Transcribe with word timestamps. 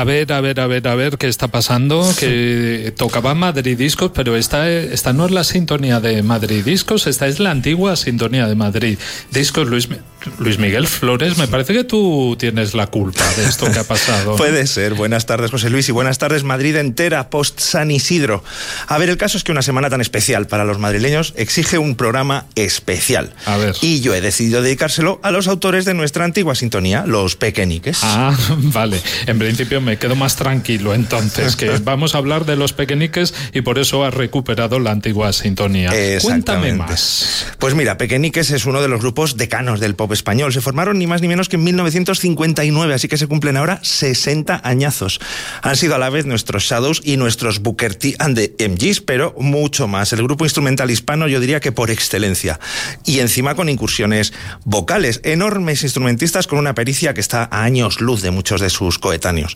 A 0.00 0.04
ver, 0.04 0.32
a 0.32 0.40
ver, 0.40 0.58
a 0.60 0.66
ver, 0.66 0.88
a 0.88 0.94
ver 0.94 1.18
qué 1.18 1.28
está 1.28 1.48
pasando. 1.48 2.10
Que 2.18 2.94
tocaba 2.96 3.34
Madrid 3.34 3.76
Discos, 3.76 4.10
pero 4.14 4.34
esta, 4.34 4.70
esta 4.70 5.12
no 5.12 5.26
es 5.26 5.30
la 5.30 5.44
sintonía 5.44 6.00
de 6.00 6.22
Madrid 6.22 6.64
Discos, 6.64 7.06
esta 7.06 7.26
es 7.26 7.38
la 7.38 7.50
antigua 7.50 7.96
sintonía 7.96 8.46
de 8.46 8.54
Madrid 8.54 8.98
Discos. 9.30 9.68
Luis, 9.68 9.90
Luis 10.38 10.58
Miguel 10.58 10.86
Flores, 10.86 11.38
me 11.38 11.48
parece 11.48 11.72
que 11.72 11.84
tú 11.84 12.36
tienes 12.38 12.74
la 12.74 12.86
culpa 12.86 13.24
de 13.36 13.44
esto 13.44 13.70
que 13.70 13.78
ha 13.78 13.84
pasado. 13.84 14.36
Puede 14.36 14.66
ser. 14.66 14.94
Buenas 14.94 15.26
tardes, 15.26 15.50
José 15.50 15.70
Luis, 15.70 15.88
y 15.88 15.92
buenas 15.92 16.18
tardes, 16.18 16.44
Madrid 16.44 16.76
entera, 16.76 17.30
post 17.30 17.60
San 17.60 17.90
Isidro. 17.90 18.44
A 18.86 18.98
ver, 18.98 19.08
el 19.08 19.16
caso 19.16 19.38
es 19.38 19.44
que 19.44 19.52
una 19.52 19.62
semana 19.62 19.88
tan 19.88 20.00
especial 20.00 20.46
para 20.46 20.64
los 20.64 20.78
madrileños 20.78 21.32
exige 21.36 21.78
un 21.78 21.94
programa 21.96 22.46
especial. 22.54 23.32
A 23.46 23.56
ver. 23.56 23.74
Y 23.80 24.00
yo 24.00 24.14
he 24.14 24.20
decidido 24.20 24.62
dedicárselo 24.62 25.20
a 25.22 25.30
los 25.30 25.48
autores 25.48 25.84
de 25.84 25.94
nuestra 25.94 26.24
antigua 26.24 26.54
sintonía, 26.54 27.04
los 27.06 27.36
pequeñiques. 27.36 28.00
Ah, 28.02 28.36
vale. 28.58 29.00
En 29.26 29.38
principio 29.38 29.80
me 29.80 29.96
quedo 29.96 30.16
más 30.16 30.36
tranquilo 30.36 30.94
entonces, 30.94 31.56
que 31.56 31.70
vamos 31.82 32.14
a 32.14 32.18
hablar 32.18 32.44
de 32.44 32.56
los 32.56 32.72
pequeñiques 32.72 33.34
y 33.54 33.62
por 33.62 33.78
eso 33.78 34.04
has 34.04 34.12
recuperado 34.12 34.78
la 34.78 34.90
antigua 34.90 35.32
sintonía. 35.32 35.92
Cuéntame 36.20 36.74
más. 36.74 37.46
Pues 37.58 37.74
mira, 37.74 37.96
Pequeñiques 37.96 38.50
es 38.50 38.66
uno 38.66 38.82
de 38.82 38.88
los 38.88 39.00
grupos 39.00 39.36
decanos 39.36 39.80
del 39.80 39.94
pop 39.94 40.09
español. 40.14 40.52
Se 40.52 40.60
formaron 40.60 40.98
ni 40.98 41.06
más 41.06 41.22
ni 41.22 41.28
menos 41.28 41.48
que 41.48 41.56
en 41.56 41.64
1959, 41.64 42.94
así 42.94 43.08
que 43.08 43.16
se 43.16 43.26
cumplen 43.26 43.56
ahora 43.56 43.80
60 43.82 44.60
añazos. 44.64 45.20
Han 45.62 45.76
sido 45.76 45.94
a 45.94 45.98
la 45.98 46.10
vez 46.10 46.26
nuestros 46.26 46.64
Shadows 46.64 47.02
y 47.04 47.16
nuestros 47.16 47.60
Booker 47.60 47.94
T 47.94 48.16
and 48.18 48.36
the 48.36 48.68
MGs, 48.68 49.00
pero 49.00 49.34
mucho 49.38 49.88
más. 49.88 50.12
El 50.12 50.22
grupo 50.22 50.44
instrumental 50.44 50.90
hispano 50.90 51.28
yo 51.28 51.40
diría 51.40 51.60
que 51.60 51.72
por 51.72 51.90
excelencia. 51.90 52.58
Y 53.04 53.20
encima 53.20 53.54
con 53.54 53.68
incursiones 53.68 54.32
vocales. 54.64 55.20
Enormes 55.24 55.82
instrumentistas 55.82 56.46
con 56.46 56.58
una 56.58 56.74
pericia 56.74 57.14
que 57.14 57.20
está 57.20 57.48
a 57.50 57.62
años 57.62 58.00
luz 58.00 58.22
de 58.22 58.30
muchos 58.30 58.60
de 58.60 58.70
sus 58.70 58.98
coetáneos 58.98 59.54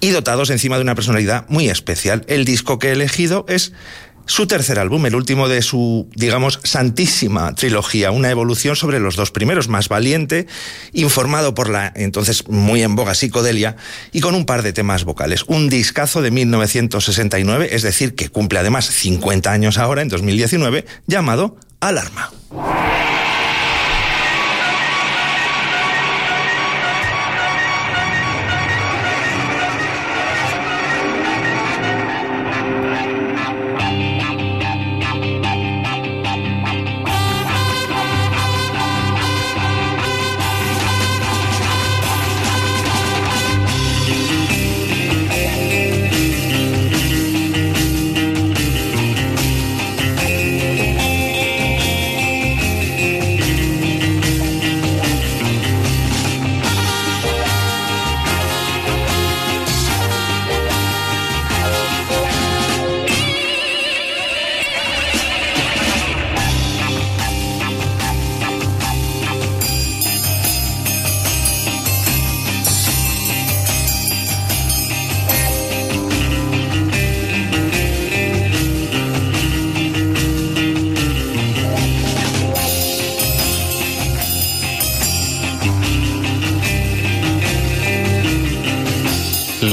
y 0.00 0.10
dotados 0.10 0.50
encima 0.50 0.76
de 0.76 0.82
una 0.82 0.94
personalidad 0.94 1.46
muy 1.48 1.68
especial. 1.68 2.24
El 2.28 2.44
disco 2.44 2.78
que 2.78 2.88
he 2.88 2.92
elegido 2.92 3.44
es 3.48 3.72
su 4.26 4.46
tercer 4.46 4.78
álbum, 4.78 5.06
el 5.06 5.14
último 5.14 5.48
de 5.48 5.62
su, 5.62 6.08
digamos, 6.14 6.60
santísima 6.64 7.54
trilogía, 7.54 8.10
una 8.10 8.30
evolución 8.30 8.76
sobre 8.76 9.00
los 9.00 9.16
dos 9.16 9.30
primeros, 9.30 9.68
más 9.68 9.88
valiente, 9.88 10.46
informado 10.92 11.54
por 11.54 11.70
la 11.70 11.92
entonces 11.94 12.48
muy 12.48 12.82
en 12.82 12.96
boga 12.96 13.14
psicodelia 13.14 13.76
y 14.12 14.20
con 14.20 14.34
un 14.34 14.44
par 14.44 14.62
de 14.62 14.72
temas 14.72 15.04
vocales. 15.04 15.44
Un 15.46 15.68
discazo 15.68 16.22
de 16.22 16.30
1969, 16.30 17.68
es 17.72 17.82
decir, 17.82 18.14
que 18.14 18.28
cumple 18.28 18.58
además 18.58 18.86
50 18.86 19.50
años 19.50 19.78
ahora, 19.78 20.02
en 20.02 20.08
2019, 20.08 20.84
llamado 21.06 21.56
Alarma. 21.80 22.30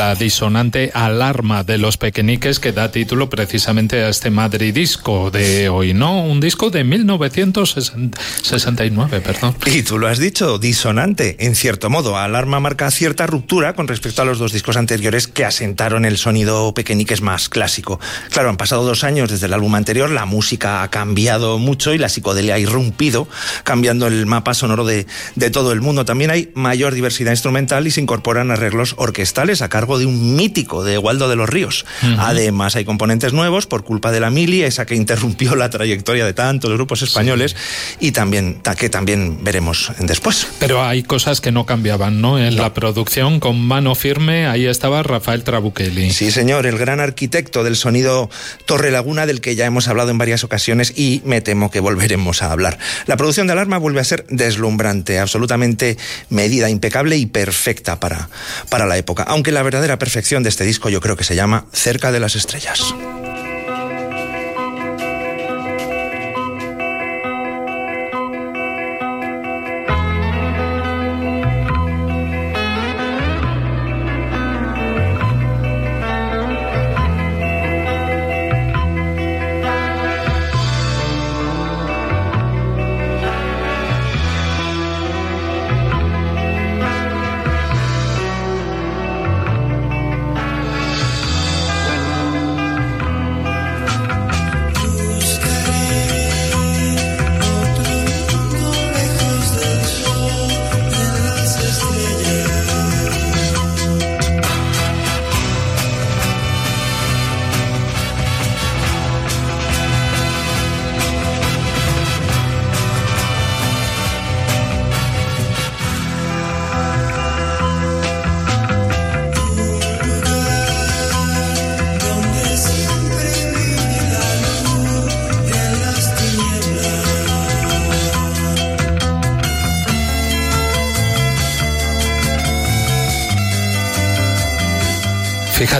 La 0.03 0.15
disonante 0.15 0.91
alarma 0.93 1.63
de 1.63 1.77
los 1.77 1.95
pequeñiques 1.95 2.59
que 2.59 2.73
da 2.73 2.91
título 2.91 3.29
precisamente 3.29 4.03
a 4.03 4.09
este 4.09 4.31
madridisco 4.31 5.31
de 5.31 5.69
hoy, 5.69 5.93
¿no? 5.93 6.23
Un 6.23 6.41
disco 6.41 6.69
de 6.69 6.83
1969, 6.83 9.21
perdón. 9.21 9.55
Y 9.65 9.83
tú 9.83 9.97
lo 9.97 10.09
has 10.09 10.19
dicho, 10.19 10.59
disonante, 10.59 11.37
en 11.39 11.55
cierto 11.55 11.89
modo. 11.89 12.17
Alarma 12.17 12.59
marca 12.59 12.91
cierta 12.91 13.27
ruptura 13.27 13.75
con 13.75 13.87
respecto 13.87 14.21
a 14.21 14.25
los 14.25 14.39
dos 14.39 14.51
discos 14.51 14.75
anteriores 14.75 15.27
que 15.27 15.45
asentaron 15.45 16.03
el 16.03 16.17
sonido 16.17 16.73
pequeñiques 16.73 17.21
más 17.21 17.47
clásico. 17.47 18.01
Claro, 18.29 18.49
han 18.49 18.57
pasado 18.57 18.83
dos 18.83 19.05
años 19.05 19.29
desde 19.29 19.45
el 19.45 19.53
álbum 19.53 19.75
anterior, 19.75 20.09
la 20.09 20.25
música 20.25 20.83
ha 20.83 20.89
cambiado 20.89 21.59
mucho 21.59 21.93
y 21.93 21.97
la 21.97 22.09
psicodelia 22.09 22.55
ha 22.55 22.59
irrumpido, 22.59 23.29
cambiando 23.63 24.07
el 24.07 24.25
mapa 24.25 24.53
sonoro 24.53 24.83
de, 24.83 25.07
de 25.35 25.49
todo 25.49 25.71
el 25.71 25.79
mundo. 25.79 26.03
También 26.03 26.29
hay 26.29 26.51
mayor 26.55 26.93
diversidad 26.93 27.31
instrumental 27.31 27.87
y 27.87 27.91
se 27.91 28.01
incorporan 28.01 28.51
arreglos 28.51 28.95
orquestales 28.97 29.61
a 29.61 29.69
cargo 29.69 29.92
de 29.99 30.05
un 30.05 30.35
mítico 30.35 30.83
de 30.83 30.97
Waldo 30.97 31.29
de 31.29 31.35
los 31.35 31.49
Ríos. 31.49 31.85
Además, 32.17 32.75
hay 32.75 32.85
componentes 32.85 33.33
nuevos 33.33 33.67
por 33.67 33.83
culpa 33.83 34.11
de 34.11 34.19
la 34.19 34.29
mili, 34.29 34.63
esa 34.63 34.85
que 34.85 34.95
interrumpió 34.95 35.55
la 35.55 35.69
trayectoria 35.69 36.25
de 36.25 36.33
tantos 36.33 36.71
grupos 36.71 37.01
españoles 37.01 37.55
y 37.99 38.11
también 38.11 38.61
que 38.77 38.89
también 38.89 39.43
veremos 39.43 39.91
después. 39.99 40.47
Pero 40.59 40.83
hay 40.83 41.03
cosas 41.03 41.41
que 41.41 41.51
no 41.51 41.65
cambiaban, 41.65 42.21
¿no? 42.21 42.39
En 42.39 42.55
la 42.55 42.73
producción, 42.73 43.39
con 43.39 43.59
mano 43.61 43.95
firme, 43.95 44.47
ahí 44.47 44.65
estaba 44.65 45.03
Rafael 45.03 45.43
Trabuchelli. 45.43 46.11
Sí, 46.11 46.31
señor, 46.31 46.65
el 46.65 46.77
gran 46.77 46.99
arquitecto 46.99 47.63
del 47.63 47.75
sonido 47.75 48.29
Torre 48.65 48.91
Laguna, 48.91 49.25
del 49.25 49.41
que 49.41 49.55
ya 49.55 49.65
hemos 49.65 49.87
hablado 49.87 50.09
en 50.09 50.17
varias 50.17 50.43
ocasiones 50.43 50.93
y 50.95 51.21
me 51.25 51.41
temo 51.41 51.71
que 51.71 51.79
volveremos 51.79 52.41
a 52.41 52.51
hablar. 52.51 52.77
La 53.05 53.17
producción 53.17 53.47
de 53.47 53.53
Alarma 53.53 53.77
vuelve 53.77 54.01
a 54.01 54.03
ser 54.03 54.25
deslumbrante, 54.29 55.19
absolutamente 55.19 55.97
medida, 56.29 56.69
impecable 56.69 57.17
y 57.17 57.25
perfecta 57.25 57.99
para, 57.99 58.29
para 58.69 58.85
la 58.85 58.97
época. 58.97 59.23
Aunque 59.23 59.51
la 59.51 59.63
verdad 59.63 59.82
verdadera 59.83 59.99
perfección 59.99 60.43
de 60.43 60.49
este 60.49 60.63
disco 60.63 60.87
yo 60.87 61.01
creo 61.01 61.17
que 61.17 61.25
se 61.25 61.35
llama 61.35 61.65
Cerca 61.73 62.13
de 62.13 62.21
las 62.21 62.35
Estrellas. 62.35 62.95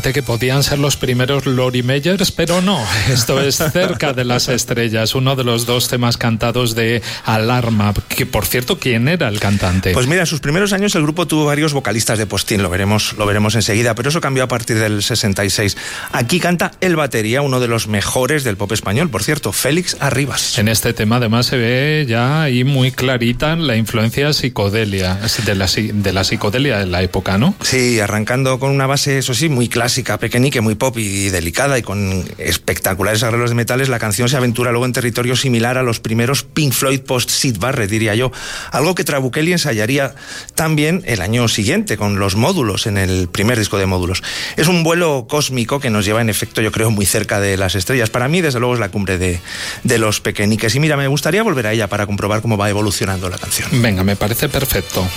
Fíjate 0.03 0.19
que 0.19 0.23
podían 0.23 0.63
ser 0.63 0.79
los 0.79 0.97
primeros 0.97 1.45
Lori 1.45 1.81
Meyers, 1.81 2.29
pero 2.31 2.61
no, 2.61 2.85
esto 3.09 3.39
es 3.39 3.55
cerca 3.55 4.11
de 4.11 4.25
las 4.25 4.49
estrellas, 4.49 5.15
uno 5.15 5.37
de 5.37 5.45
los 5.45 5.65
dos 5.65 5.87
temas 5.87 6.17
cantados 6.17 6.75
de 6.75 7.01
Alarma, 7.23 7.93
que 8.09 8.25
por 8.25 8.45
cierto, 8.45 8.77
¿quién 8.77 9.07
era 9.07 9.29
el 9.29 9.39
cantante? 9.39 9.93
Pues 9.93 10.07
mira, 10.07 10.19
en 10.19 10.27
sus 10.27 10.41
primeros 10.41 10.73
años 10.73 10.93
el 10.95 11.03
grupo 11.03 11.25
tuvo 11.25 11.45
varios 11.45 11.71
vocalistas 11.71 12.19
de 12.19 12.25
postín, 12.25 12.61
lo 12.61 12.69
veremos, 12.69 13.13
lo 13.17 13.25
veremos 13.25 13.55
enseguida, 13.55 13.95
pero 13.95 14.09
eso 14.09 14.19
cambió 14.19 14.43
a 14.43 14.49
partir 14.49 14.77
del 14.77 15.01
66. 15.01 15.77
Aquí 16.11 16.41
canta 16.41 16.73
el 16.81 16.97
batería, 16.97 17.41
uno 17.41 17.61
de 17.61 17.69
los 17.69 17.87
mejores 17.87 18.43
del 18.43 18.57
pop 18.57 18.73
español, 18.73 19.09
por 19.09 19.23
cierto, 19.23 19.53
Félix 19.53 19.95
Arribas. 20.01 20.57
En 20.57 20.67
este 20.67 20.91
tema 20.91 21.15
además 21.15 21.45
se 21.45 21.55
ve 21.55 22.05
ya 22.09 22.41
ahí 22.41 22.65
muy 22.65 22.91
clarita 22.91 23.55
la 23.55 23.77
influencia 23.77 24.33
psicodelia, 24.33 25.17
de 25.45 25.55
la, 25.55 25.67
de 25.67 26.11
la 26.11 26.23
psicodelia 26.25 26.79
de 26.79 26.87
la 26.87 27.01
época, 27.03 27.37
¿no? 27.37 27.55
Sí, 27.61 28.01
arrancando 28.01 28.59
con 28.59 28.69
una 28.69 28.85
base, 28.85 29.19
eso 29.19 29.33
sí, 29.33 29.47
muy 29.47 29.69
clásica, 29.69 29.92
pequeñique, 30.19 30.61
muy 30.61 30.75
pop 30.75 30.97
y 30.97 31.29
delicada 31.29 31.77
y 31.77 31.81
con 31.81 32.23
espectaculares 32.37 33.23
arreglos 33.23 33.51
de 33.51 33.55
metales, 33.55 33.89
la 33.89 33.99
canción 33.99 34.29
se 34.29 34.37
aventura 34.37 34.71
luego 34.71 34.85
en 34.85 34.93
territorio 34.93 35.35
similar 35.35 35.77
a 35.77 35.83
los 35.83 35.99
primeros 35.99 36.43
Pink 36.43 36.73
Floyd 36.73 37.01
post-Sid 37.01 37.57
Barrett, 37.59 37.89
diría 37.89 38.15
yo. 38.15 38.31
Algo 38.71 38.95
que 38.95 39.03
Trabuchelli 39.03 39.51
ensayaría 39.51 40.15
también 40.55 41.03
el 41.05 41.21
año 41.21 41.47
siguiente 41.47 41.97
con 41.97 42.19
los 42.19 42.35
módulos 42.35 42.87
en 42.87 42.97
el 42.97 43.27
primer 43.27 43.59
disco 43.59 43.77
de 43.77 43.85
módulos. 43.85 44.23
Es 44.57 44.67
un 44.67 44.83
vuelo 44.83 45.27
cósmico 45.29 45.79
que 45.79 45.89
nos 45.89 46.05
lleva 46.05 46.21
en 46.21 46.29
efecto, 46.29 46.61
yo 46.61 46.71
creo, 46.71 46.91
muy 46.91 47.05
cerca 47.05 47.39
de 47.39 47.57
las 47.57 47.75
estrellas. 47.75 48.09
Para 48.09 48.27
mí, 48.27 48.41
desde 48.41 48.59
luego, 48.59 48.73
es 48.75 48.79
la 48.79 48.89
cumbre 48.89 49.17
de, 49.17 49.39
de 49.83 49.97
los 49.97 50.21
pequeñiques. 50.21 50.75
Y 50.75 50.79
mira, 50.79 50.97
me 50.97 51.07
gustaría 51.07 51.43
volver 51.43 51.67
a 51.67 51.73
ella 51.73 51.87
para 51.87 52.05
comprobar 52.05 52.41
cómo 52.41 52.57
va 52.57 52.69
evolucionando 52.69 53.29
la 53.29 53.37
canción. 53.37 53.69
Venga, 53.81 54.03
me 54.03 54.15
parece 54.15 54.49
perfecto. 54.49 55.07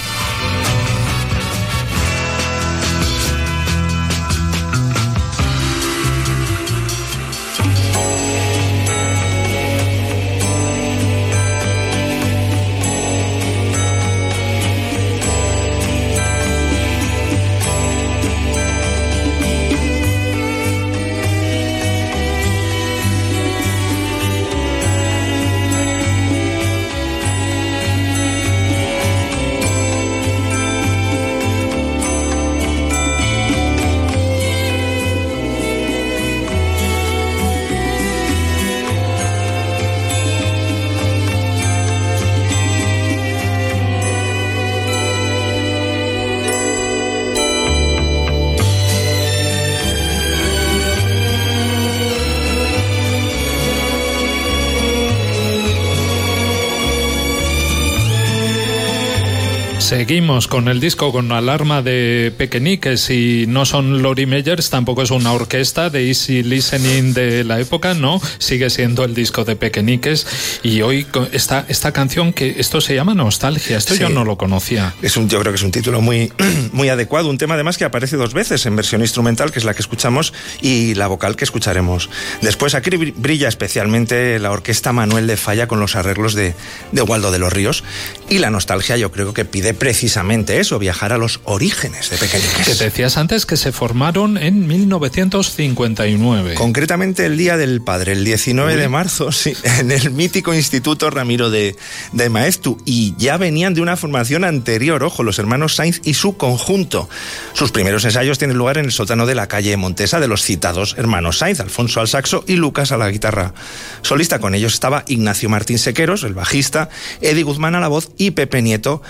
Seguimos 60.36 60.48
con 60.48 60.68
el 60.68 60.80
disco 60.80 61.12
con 61.12 61.32
alarma 61.32 61.80
de 61.80 62.30
Pequeñiques 62.36 63.08
y 63.08 63.46
no 63.48 63.64
son 63.64 64.02
Lori 64.02 64.26
Meyers, 64.26 64.68
tampoco 64.68 65.00
es 65.00 65.10
una 65.10 65.32
orquesta 65.32 65.88
de 65.88 66.08
easy 66.08 66.42
listening 66.42 67.14
de 67.14 67.42
la 67.42 67.58
época, 67.58 67.94
no, 67.94 68.20
sigue 68.36 68.68
siendo 68.68 69.04
el 69.04 69.14
disco 69.14 69.46
de 69.46 69.56
Pequeñiques 69.56 70.26
y 70.62 70.82
hoy 70.82 71.06
esta, 71.32 71.64
esta 71.68 71.92
canción 71.92 72.34
que 72.34 72.56
esto 72.58 72.82
se 72.82 72.94
llama 72.94 73.14
Nostalgia, 73.14 73.78
esto 73.78 73.94
yo 73.94 74.10
no 74.10 74.24
lo 74.24 74.36
conocía. 74.36 74.94
Es 75.00 75.16
un, 75.16 75.26
yo 75.26 75.40
creo 75.40 75.52
que 75.52 75.56
es 75.56 75.62
un 75.62 75.70
título 75.70 76.02
muy, 76.02 76.30
muy 76.72 76.90
adecuado, 76.90 77.30
un 77.30 77.38
tema 77.38 77.54
además 77.54 77.78
que 77.78 77.86
aparece 77.86 78.18
dos 78.18 78.34
veces 78.34 78.66
en 78.66 78.76
versión 78.76 79.00
instrumental, 79.00 79.52
que 79.52 79.58
es 79.58 79.64
la 79.64 79.72
que 79.72 79.80
escuchamos, 79.80 80.34
y 80.60 80.96
la 80.96 81.06
vocal 81.06 81.36
que 81.36 81.44
escucharemos 81.44 82.10
después. 82.42 82.74
Aquí 82.74 82.90
brilla 82.90 83.48
especialmente 83.48 84.38
la 84.38 84.50
orquesta 84.50 84.92
Manuel 84.92 85.28
de 85.28 85.38
Falla 85.38 85.66
con 85.66 85.80
los 85.80 85.96
arreglos 85.96 86.34
de, 86.34 86.54
de 86.92 87.02
Waldo 87.02 87.32
de 87.32 87.38
los 87.38 87.50
Ríos 87.50 87.84
y 88.28 88.36
la 88.38 88.50
nostalgia 88.50 88.98
yo 88.98 89.10
creo 89.10 89.32
que 89.32 89.46
pide 89.46 89.72
precisamente 89.72 90.25
eso, 90.30 90.78
viajar 90.78 91.12
a 91.12 91.18
los 91.18 91.40
orígenes 91.44 92.10
de 92.10 92.16
Pequeñiques. 92.18 92.66
Que 92.66 92.84
decías 92.84 93.16
antes 93.16 93.46
que 93.46 93.56
se 93.56 93.72
formaron 93.72 94.36
en 94.36 94.66
1959. 94.66 96.54
Concretamente 96.54 97.26
el 97.26 97.36
Día 97.36 97.56
del 97.56 97.80
Padre, 97.82 98.12
el 98.12 98.24
19 98.24 98.76
de 98.76 98.88
marzo, 98.88 99.32
sí, 99.32 99.54
en 99.78 99.90
el 99.90 100.10
mítico 100.10 100.54
Instituto 100.54 101.10
Ramiro 101.10 101.50
de, 101.50 101.76
de 102.12 102.28
Maestu. 102.28 102.78
Y 102.84 103.14
ya 103.18 103.36
venían 103.36 103.74
de 103.74 103.80
una 103.80 103.96
formación 103.96 104.44
anterior, 104.44 105.02
ojo, 105.02 105.22
los 105.22 105.38
hermanos 105.38 105.74
Sainz 105.76 106.00
y 106.04 106.14
su 106.14 106.36
conjunto. 106.36 107.08
Sus 107.52 107.72
primeros 107.72 108.04
ensayos 108.04 108.38
tienen 108.38 108.58
lugar 108.58 108.78
en 108.78 108.86
el 108.86 108.92
sótano 108.92 109.26
de 109.26 109.34
la 109.34 109.48
calle 109.48 109.76
Montesa 109.76 110.20
de 110.20 110.28
los 110.28 110.42
citados 110.42 110.94
hermanos 110.96 111.38
Sainz, 111.38 111.60
Alfonso 111.60 112.00
al 112.00 112.08
saxo 112.08 112.44
y 112.46 112.56
Lucas 112.56 112.92
a 112.92 112.96
la 112.96 113.10
guitarra 113.10 113.54
solista. 114.02 114.38
Con 114.38 114.54
ellos 114.54 114.74
estaba 114.74 115.04
Ignacio 115.06 115.48
Martín 115.48 115.78
Sequeros, 115.78 116.24
el 116.24 116.34
bajista, 116.34 116.88
Eddie 117.20 117.42
Guzmán 117.42 117.74
a 117.74 117.80
la 117.80 117.88
voz 117.88 118.10
y 118.16 118.32
Pepe 118.32 118.62
Nieto 118.62 119.02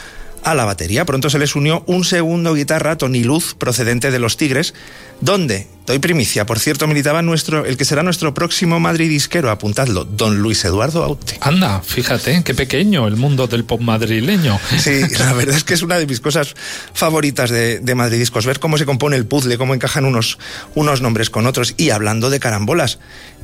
a 0.43 0.55
la 0.55 0.65
batería. 0.65 1.05
Pronto 1.05 1.31
se 1.31 1.39
les 1.39 1.57
unió 1.57 1.83
un 1.87 2.05
segundo 2.05 2.55
guitarra, 2.55 2.97
Tony 2.97 3.25
Luz, 3.25 3.55
procedente 3.55 4.11
de 4.11 4.19
los 4.19 4.37
Tigres, 4.37 4.75
donde, 5.21 5.67
doy 5.87 5.99
primicia, 5.99 6.47
por 6.47 6.59
cierto, 6.59 6.87
militaba 6.87 7.23
nuestro, 7.23 7.65
el 7.65 7.77
que 7.77 7.85
será 7.85 8.03
nuestro 8.03 8.35
próximo 8.35 8.79
madridisquero, 8.81 9.51
apuntadlo, 9.51 10.05
don 10.05 10.39
Luis 10.39 10.65
Eduardo 10.65 11.03
Aute. 11.03 11.39
Anda, 11.41 11.81
fíjate, 11.81 12.43
qué 12.45 12.55
pequeño 12.55 13.07
el 13.07 13.17
mundo 13.17 13.47
del 13.47 13.65
pop 13.65 13.81
madrileño. 13.81 14.59
Sí, 14.79 15.03
la 15.19 15.33
verdad 15.33 15.57
es 15.57 15.65
que 15.65 15.75
es 15.75 15.83
una 15.83 15.99
de 15.99 16.07
mis 16.07 16.21
cosas 16.21 16.55
favoritas 16.93 17.51
de, 17.51 17.81
de 17.81 17.95
Madridiscos, 17.95 18.47
ver 18.47 18.61
cómo 18.61 18.79
se 18.79 18.87
compone 18.87 19.17
el 19.17 19.27
puzzle, 19.27 19.59
cómo 19.59 19.75
encajan 19.75 20.05
unos, 20.05 20.39
unos 20.75 21.01
nombres 21.01 21.31
con 21.31 21.47
otros. 21.47 21.75
Y 21.77 21.91
hablando 21.91 22.31
de 22.31 22.41
carambolas, 22.41 22.99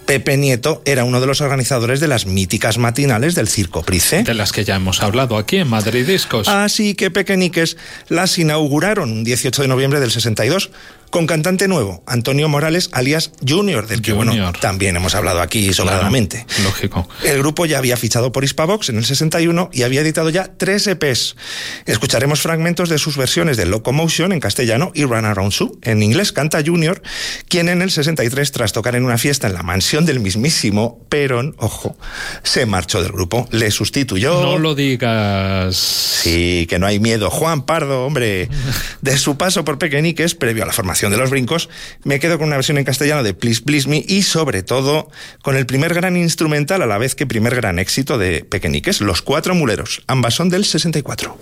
Pepe 0.07 0.37
Nieto 0.37 0.83
era 0.85 1.05
uno 1.05 1.21
de 1.21 1.27
los 1.27 1.41
organizadores 1.41 2.01
de 2.01 2.09
las 2.09 2.27
míticas 2.27 2.79
matinales 2.79 3.35
del 3.35 3.49
Circo 3.49 3.83
Price. 3.83 4.23
De 4.23 4.35
las 4.35 4.53
que 4.53 4.65
ya 4.65 4.77
hemos 4.77 5.03
hablado 5.03 5.37
aquí 5.37 5.59
en 5.59 5.69
Madrid 5.69 6.07
Discos. 6.07 6.49
Así 6.49 6.95
que 6.95 7.11
Pequeñiques 7.11 7.77
las 8.09 8.39
inauguraron 8.39 9.11
un 9.11 9.25
18 9.25 9.63
de 9.63 9.69
noviembre 9.69 10.01
del 10.01 10.11
62 10.11 10.71
con 11.13 11.27
cantante 11.27 11.69
nuevo, 11.69 12.03
Antonio 12.07 12.49
Morales, 12.49 12.89
alias 12.93 13.33
Junior, 13.47 13.87
del 13.87 14.01
que 14.01 14.15
bueno, 14.15 14.33
también 14.63 14.97
hemos 14.97 15.15
hablado 15.15 15.43
aquí 15.43 15.75
sobradamente. 15.75 16.47
lógico. 16.65 17.07
El 17.23 17.39
grupo 17.39 17.67
ya 17.67 17.77
había 17.77 17.99
fichado 17.99 18.33
por 18.33 18.45
Hispavox 18.45 18.89
en 18.89 18.97
el 18.97 19.05
61 19.05 19.69
y 19.75 19.83
había 19.83 20.01
editado 20.01 20.31
ya 20.31 20.51
tres 20.57 20.87
EPs. 20.87 21.37
Escucharemos 21.85 22.41
fragmentos 22.41 22.89
de 22.89 22.97
sus 22.97 23.19
versiones 23.19 23.59
de 23.59 23.67
Locomotion 23.67 24.33
en 24.33 24.41
castellano 24.41 24.91
y 24.95 25.05
Run 25.05 25.27
Around 25.27 25.53
Sue 25.53 25.73
en 25.83 26.03
inglés. 26.03 26.33
Canta 26.33 26.63
Junior, 26.65 27.03
quien 27.47 27.69
en 27.69 27.83
el 27.83 27.91
63, 27.91 28.51
tras 28.51 28.73
tocar 28.73 28.97
en 28.97 29.05
una 29.05 29.19
fiesta 29.19 29.47
en 29.47 29.53
la 29.53 29.63
mansión 29.63 30.07
del 30.07 30.19
mismísimo 30.19 31.05
Perón, 31.11 31.55
ojo, 31.59 31.95
se 32.43 32.65
marchó 32.65 33.03
del 33.03 33.13
grupo, 33.13 33.47
le 33.51 33.71
sustituyó. 33.71 34.41
No 34.41 34.59
lo 34.59 34.75
digas. 34.75 35.77
Sí, 35.77 36.67
que 36.71 36.79
no 36.79 36.87
hay 36.87 37.01
miedo. 37.01 37.29
Juan 37.29 37.67
Pardo, 37.67 38.07
hombre, 38.07 38.49
de 39.03 39.19
su 39.19 39.37
paso 39.37 39.63
por 39.63 39.79
Pequeñiques, 39.79 40.35
previo 40.35 40.63
a 40.63 40.67
la 40.67 40.73
formación 40.73 41.02
de 41.11 41.17
los 41.17 41.31
brincos, 41.31 41.69
me 42.05 42.21
quedo 42.21 42.39
con 42.39 42.49
una 42.49 42.57
versión 42.57 42.79
en 42.79 42.85
castellano 42.85 43.23
de 43.23 43.35
Please 43.35 43.63
Please 43.63 43.89
Me 43.89 44.05
y 44.07 44.23
sobre 44.23 44.63
todo 44.63 45.11
con 45.43 45.57
el 45.57 45.67
primer 45.67 45.95
gran 45.95 46.17
instrumental 46.17 46.83
a 46.83 46.87
la 46.87 46.99
vez 46.99 47.15
que 47.15 47.27
primer 47.27 47.55
gran 47.55 47.79
éxito 47.79 48.19
de 48.19 48.45
Pequeñiques, 48.45 49.01
Los 49.01 49.23
Cuatro 49.23 49.55
Muleros. 49.55 50.03
Ambas 50.07 50.35
son 50.35 50.49
del 50.49 50.65
64. 50.65 51.37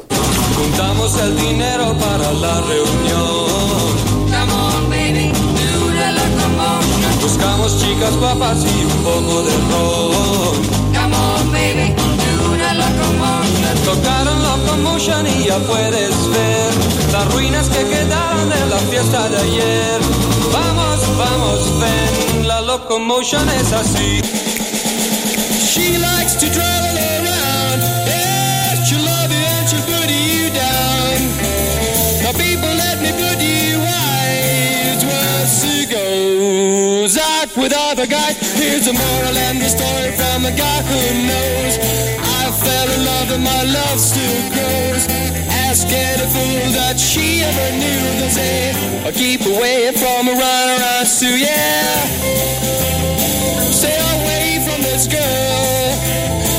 Juntamos 0.57 1.21
el 1.21 1.37
dinero 1.37 1.97
para 1.99 2.33
la 2.33 2.61
reunión. 2.63 3.91
Come 4.31 4.53
on, 4.53 4.91
baby, 4.91 5.33
do 5.33 5.91
the 5.91 6.13
locomotion. 6.13 7.21
Buscamos 7.21 7.81
chicas 7.81 8.17
guapas 8.17 8.59
y 8.65 8.85
un 8.85 9.05
poco 9.05 9.43
de 9.43 9.57
rock. 9.71 10.57
Come 10.95 11.15
on, 11.17 11.53
baby, 11.53 11.95
do 11.95 12.57
the 12.57 12.75
locomotion. 12.75 13.85
Tocaron 13.85 14.43
locomotion 14.43 15.27
y 15.27 15.45
ya 15.47 15.59
puedes 15.61 16.29
ver 16.31 16.71
las 17.13 17.35
ruinas 17.35 17.69
que 17.69 17.85
fiesta 18.91 19.29
de 19.29 19.37
ayer. 19.37 20.01
Vamos, 20.53 21.01
vamos, 21.17 21.81
ven, 21.81 22.47
la 22.47 22.61
locomotion 22.61 23.49
es 23.61 23.73
así. 23.73 24.21
She 25.71 25.99
likes 25.99 26.35
to 26.35 26.47
travel 26.51 26.97
around, 26.97 27.81
yes, 28.07 28.89
she'll 28.89 29.05
love 29.05 29.31
you 29.31 29.45
and 29.57 29.69
she'll 29.69 29.87
put 29.87 30.09
you 30.11 30.51
down. 30.51 31.19
Now 32.23 32.33
people 32.33 32.73
let 32.75 33.01
me 33.01 33.13
put 33.13 33.39
you 33.41 33.79
wise, 33.79 35.05
well, 35.05 35.47
she 35.47 35.87
goes 35.87 37.17
out 37.19 37.57
with 37.57 37.73
other 37.73 38.07
guys. 38.07 38.37
Here's 38.55 38.87
a 38.89 38.93
moral 38.93 39.37
and 39.37 39.61
the 39.61 39.69
story 39.69 40.13
from 40.17 40.45
a 40.45 40.53
guy 40.53 40.83
who 40.83 41.03
knows. 41.29 41.79
I 42.19 42.51
fell 42.51 42.89
in 42.91 43.05
love 43.05 43.31
and 43.31 43.45
my 43.45 43.63
love 43.65 43.99
still 44.01 44.51
grows. 44.53 45.50
Ask 45.71 45.87
any 45.87 46.27
fool 46.35 46.73
that 46.75 46.99
she 46.99 47.43
ever 47.47 47.71
knew. 47.79 48.03
They 48.19 48.29
say, 48.29 48.73
oh, 49.07 49.13
keep 49.15 49.43
away 49.47 49.93
from 49.95 50.27
a 50.27 51.07
Sue, 51.07 51.39
yeah. 51.39 51.95
Stay 53.71 53.95
away 54.15 54.67
from 54.67 54.83
this 54.83 55.07
girl. 55.07 55.87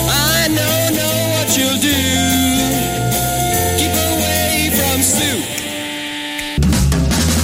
I 0.07 0.47
know, 0.55 0.75
know 0.95 1.17
what 1.35 1.49
you'll 1.57 1.81
do. 1.91 2.01
Keep 3.79 3.95
away 4.11 4.71
from 4.79 4.97
Sue. 5.03 5.41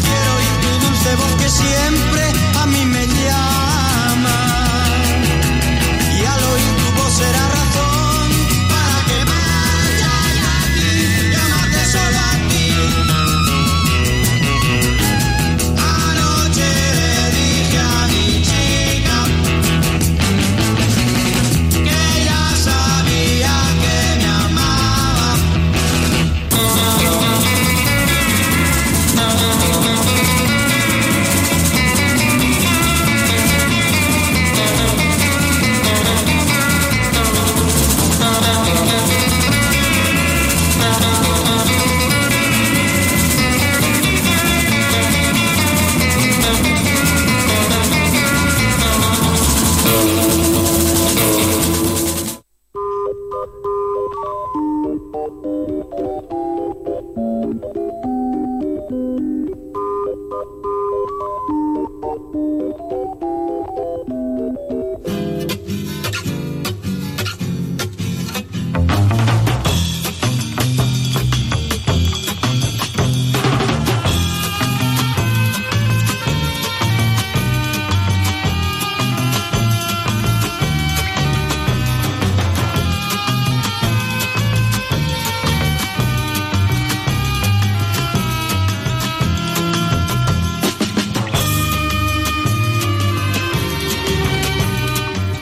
Quiero 0.07 0.35
tu 0.63 0.71
dulce 0.83 1.49
siempre 1.49 2.25
a 2.61 2.65
mí 2.65 2.85
me 2.85 3.05
llama. 3.25 3.66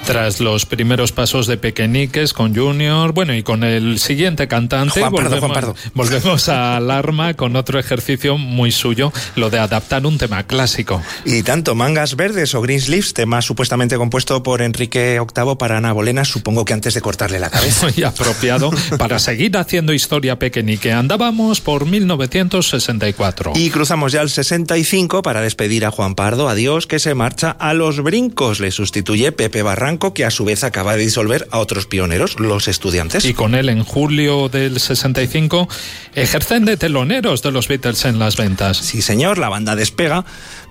Tras 0.06 0.40
los 0.40 0.68
primeros 0.68 1.12
pasos 1.12 1.48
de 1.48 1.58
Pequeñiques 1.58 2.34
con 2.34 2.56
Junior, 2.56 3.12
bueno, 3.12 3.34
y 3.34 3.42
con 3.42 3.64
el 3.64 3.98
siguiente 3.98 4.48
cantante, 4.48 5.00
Juan 5.00 5.12
Pardo, 5.12 5.30
volvemos, 5.30 5.40
Juan 5.40 5.54
Pardo. 5.54 5.76
volvemos 5.96 6.50
a 6.50 6.78
Alarma 6.78 7.34
con 7.34 7.56
otro 7.56 7.80
ejercicio 7.80 8.38
muy 8.38 8.72
suyo, 8.72 9.12
lo 9.36 9.50
de 9.50 9.58
adaptar 9.58 10.06
un 10.06 10.20
tema 10.20 10.44
clásico. 10.44 11.02
Y 11.26 11.42
tanto 11.42 11.74
Mangas 11.74 12.16
Verdes 12.16 12.54
o 12.54 12.62
Greensleeves, 12.62 13.16
tema 13.16 13.42
supuestamente 13.42 13.98
compuesto 13.98 14.44
por 14.44 14.62
Enrique 14.62 15.20
VIII 15.20 15.56
para 15.56 15.78
Ana 15.78 15.92
Bolena, 15.92 16.24
supongo 16.24 16.66
que 16.66 16.74
antes 16.74 16.94
de 16.94 17.02
cortarle 17.02 17.40
la 17.40 17.50
cabeza. 17.50 17.88
Muy 17.96 18.04
apropiado 18.04 18.70
para 19.00 19.18
seguir 19.18 19.58
haciendo 19.58 19.92
historia 19.92 20.38
Pequeñique. 20.38 20.94
Andábamos 20.94 21.62
por 21.62 21.88
1964. 21.88 23.54
Y 23.56 23.72
cruzamos 23.72 24.12
ya 24.12 24.22
al 24.22 24.30
65 24.30 25.24
para 25.24 25.42
despedir 25.42 25.84
a 25.86 25.92
Juan 25.92 26.14
Pardo, 26.14 26.48
adiós, 26.48 26.86
que 26.86 27.00
se 27.00 27.16
marcha 27.16 27.50
a 27.52 27.74
los 27.74 28.02
brincos. 28.02 28.60
Le 28.60 28.70
sustituye 28.70 29.32
Pepe 29.32 29.64
Barranco, 29.64 29.95
que 30.00 30.25
a 30.25 30.32
su 30.32 30.46
vez 30.46 30.64
acaba 30.64 30.96
de 30.96 31.04
disolver 31.04 31.48
a 31.52 31.60
otros 31.60 31.86
pioneros, 31.86 32.40
los 32.40 32.68
estudiantes. 32.68 33.25
Y 33.25 33.34
con 33.34 33.56
él 33.56 33.70
en 33.70 33.84
julio 33.84 34.50
del 34.50 34.80
65 34.80 35.68
ejercen 36.14 36.66
de 36.66 36.78
teloneros 36.78 37.42
de 37.42 37.52
los 37.52 37.68
Beatles 37.68 38.06
en 38.06 38.20
las 38.20 38.38
ventas. 38.38 38.78
Sí, 38.78 39.02
señor, 39.02 39.38
la 39.38 39.50
banda 39.50 39.75
despega, 39.75 40.25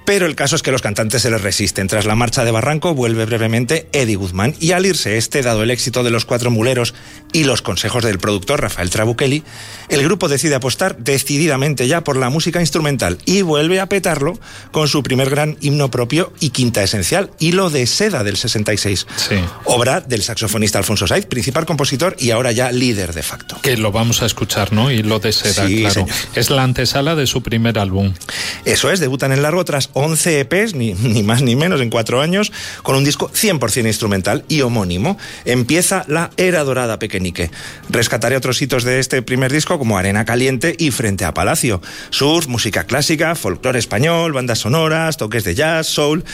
pero 0.04 0.26
el 0.26 0.34
caso 0.34 0.56
es 0.56 0.62
que 0.62 0.70
los 0.72 0.82
cantantes 0.82 1.22
se 1.22 1.30
les 1.30 1.40
resisten. 1.40 1.88
Tras 1.88 2.04
la 2.04 2.14
marcha 2.14 2.44
de 2.44 2.50
Barranco 2.50 2.94
vuelve 2.94 3.24
brevemente 3.24 3.88
Eddie 3.92 4.16
Guzmán 4.16 4.54
y 4.60 4.72
al 4.72 4.86
irse 4.86 5.16
este, 5.16 5.42
dado 5.42 5.62
el 5.62 5.70
éxito 5.70 6.02
de 6.02 6.10
los 6.10 6.24
cuatro 6.24 6.50
muleros 6.50 6.94
y 7.32 7.44
los 7.44 7.62
consejos 7.62 8.04
del 8.04 8.18
productor 8.18 8.60
Rafael 8.60 8.90
Trabuchelli, 8.90 9.42
el 9.88 10.02
grupo 10.04 10.28
decide 10.28 10.54
apostar 10.54 10.96
decididamente 10.98 11.88
ya 11.88 12.04
por 12.04 12.16
la 12.16 12.30
música 12.30 12.60
instrumental 12.60 13.18
y 13.24 13.42
vuelve 13.42 13.80
a 13.80 13.88
petarlo 13.88 14.38
con 14.72 14.88
su 14.88 15.02
primer 15.02 15.30
gran 15.30 15.56
himno 15.60 15.90
propio 15.90 16.32
y 16.40 16.50
quinta 16.50 16.82
esencial, 16.82 17.30
Hilo 17.38 17.70
de 17.70 17.86
Seda 17.86 18.24
del 18.24 18.36
66. 18.36 19.06
Sí. 19.16 19.36
Obra 19.64 20.00
del 20.00 20.22
saxofonista 20.22 20.78
Alfonso 20.78 21.06
Saiz, 21.06 21.26
principal 21.26 21.66
compositor 21.66 22.14
y 22.18 22.30
ahora 22.30 22.52
ya 22.52 22.70
líder 22.72 23.14
de 23.14 23.22
facto. 23.22 23.58
Que 23.62 23.76
lo 23.76 23.90
vamos 23.90 24.22
a 24.22 24.26
escuchar, 24.26 24.72
¿no? 24.72 24.90
Y 24.90 25.02
lo 25.02 25.18
de 25.18 25.32
seda, 25.32 25.66
Sí, 25.66 25.80
claro. 25.80 25.94
señor. 25.94 26.10
Es 26.34 26.50
la 26.50 26.62
antesala 26.62 27.14
de 27.14 27.26
su 27.26 27.42
primer 27.42 27.78
álbum. 27.78 28.12
Eso 28.64 28.90
es, 28.90 29.00
debutan 29.00 29.32
en 29.32 29.42
largo 29.42 29.64
tras 29.64 29.90
11 29.94 30.40
EPs, 30.40 30.74
ni, 30.74 30.92
ni 30.94 31.22
más 31.22 31.42
ni 31.42 31.56
menos, 31.56 31.80
en 31.80 31.90
cuatro 31.90 32.20
años, 32.20 32.52
con 32.82 32.96
un 32.96 33.04
disco 33.04 33.30
100% 33.30 33.86
instrumental 33.86 34.44
y 34.48 34.60
homónimo. 34.60 35.16
Empieza 35.44 36.04
la 36.08 36.30
era 36.36 36.64
dorada 36.64 36.98
Pequeñique. 36.98 37.50
Rescataré 37.88 38.36
otros 38.36 38.60
hitos 38.60 38.84
de 38.84 38.98
este 38.98 39.22
primer 39.22 39.52
disco 39.52 39.78
como 39.78 39.98
Arena 39.98 40.24
Caliente 40.24 40.74
y 40.78 40.90
Frente 40.90 41.24
a 41.24 41.34
Palacio. 41.34 41.80
Surf, 42.10 42.46
música 42.48 42.84
clásica, 42.84 43.34
folclore 43.34 43.78
español, 43.78 44.32
bandas 44.32 44.60
sonoras, 44.60 45.16
toques 45.16 45.44
de 45.44 45.54
jazz, 45.54 45.86
soul. 45.86 46.24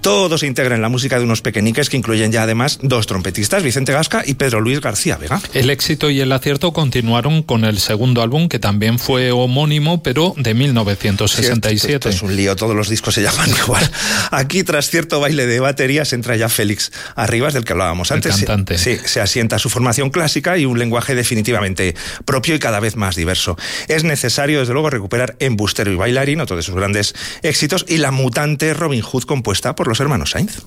Todo 0.00 0.38
se 0.38 0.46
integra 0.46 0.74
en 0.74 0.82
la 0.82 0.88
música 0.88 1.18
de 1.18 1.24
unos 1.24 1.42
pequeñiques 1.42 1.90
que 1.90 1.96
incluyen 1.96 2.32
ya 2.32 2.42
además 2.42 2.78
dos 2.82 3.06
trompetistas, 3.06 3.62
Vicente 3.62 3.92
Gasca 3.92 4.22
y 4.26 4.34
Pedro 4.34 4.60
Luis 4.60 4.80
García 4.80 5.16
Vega. 5.16 5.40
El 5.52 5.70
éxito 5.70 6.10
y 6.10 6.20
el 6.20 6.32
acierto 6.32 6.72
continuaron 6.72 7.42
con 7.42 7.64
el 7.64 7.78
segundo 7.78 8.22
álbum, 8.22 8.48
que 8.48 8.58
también 8.58 8.98
fue 8.98 9.30
homónimo, 9.30 10.02
pero 10.02 10.34
de 10.36 10.54
1967. 10.54 11.94
Esto 11.94 12.08
es 12.08 12.22
un 12.22 12.36
lío, 12.36 12.56
todos 12.56 12.74
los 12.74 12.88
discos 12.88 13.09
se 13.10 13.22
llaman 13.22 13.50
igual. 13.64 13.90
Aquí, 14.30 14.62
tras 14.64 14.90
cierto 14.90 15.20
baile 15.20 15.46
de 15.46 15.60
baterías, 15.60 16.12
entra 16.12 16.36
ya 16.36 16.48
Félix 16.48 16.92
Arribas, 17.16 17.54
del 17.54 17.64
que 17.64 17.72
hablábamos 17.72 18.10
El 18.10 18.16
antes. 18.16 18.36
Se- 18.36 18.46
cantante. 18.46 18.78
Sí, 18.78 18.98
se 19.04 19.20
asienta 19.20 19.58
su 19.58 19.70
formación 19.70 20.10
clásica 20.10 20.56
y 20.58 20.66
un 20.66 20.78
lenguaje 20.78 21.14
definitivamente 21.14 21.94
propio 22.24 22.54
y 22.54 22.58
cada 22.58 22.80
vez 22.80 22.96
más 22.96 23.16
diverso. 23.16 23.56
Es 23.88 24.04
necesario, 24.04 24.60
desde 24.60 24.72
luego, 24.72 24.90
recuperar 24.90 25.36
Embustero 25.38 25.90
y 25.92 25.96
Bailarín, 25.96 26.40
otro 26.40 26.56
de 26.56 26.62
sus 26.62 26.74
grandes 26.74 27.14
éxitos, 27.42 27.84
y 27.88 27.96
la 27.98 28.10
mutante 28.10 28.74
Robin 28.74 29.02
Hood 29.02 29.24
compuesta 29.24 29.74
por 29.74 29.86
los 29.88 30.00
hermanos 30.00 30.30
Sainz. 30.30 30.58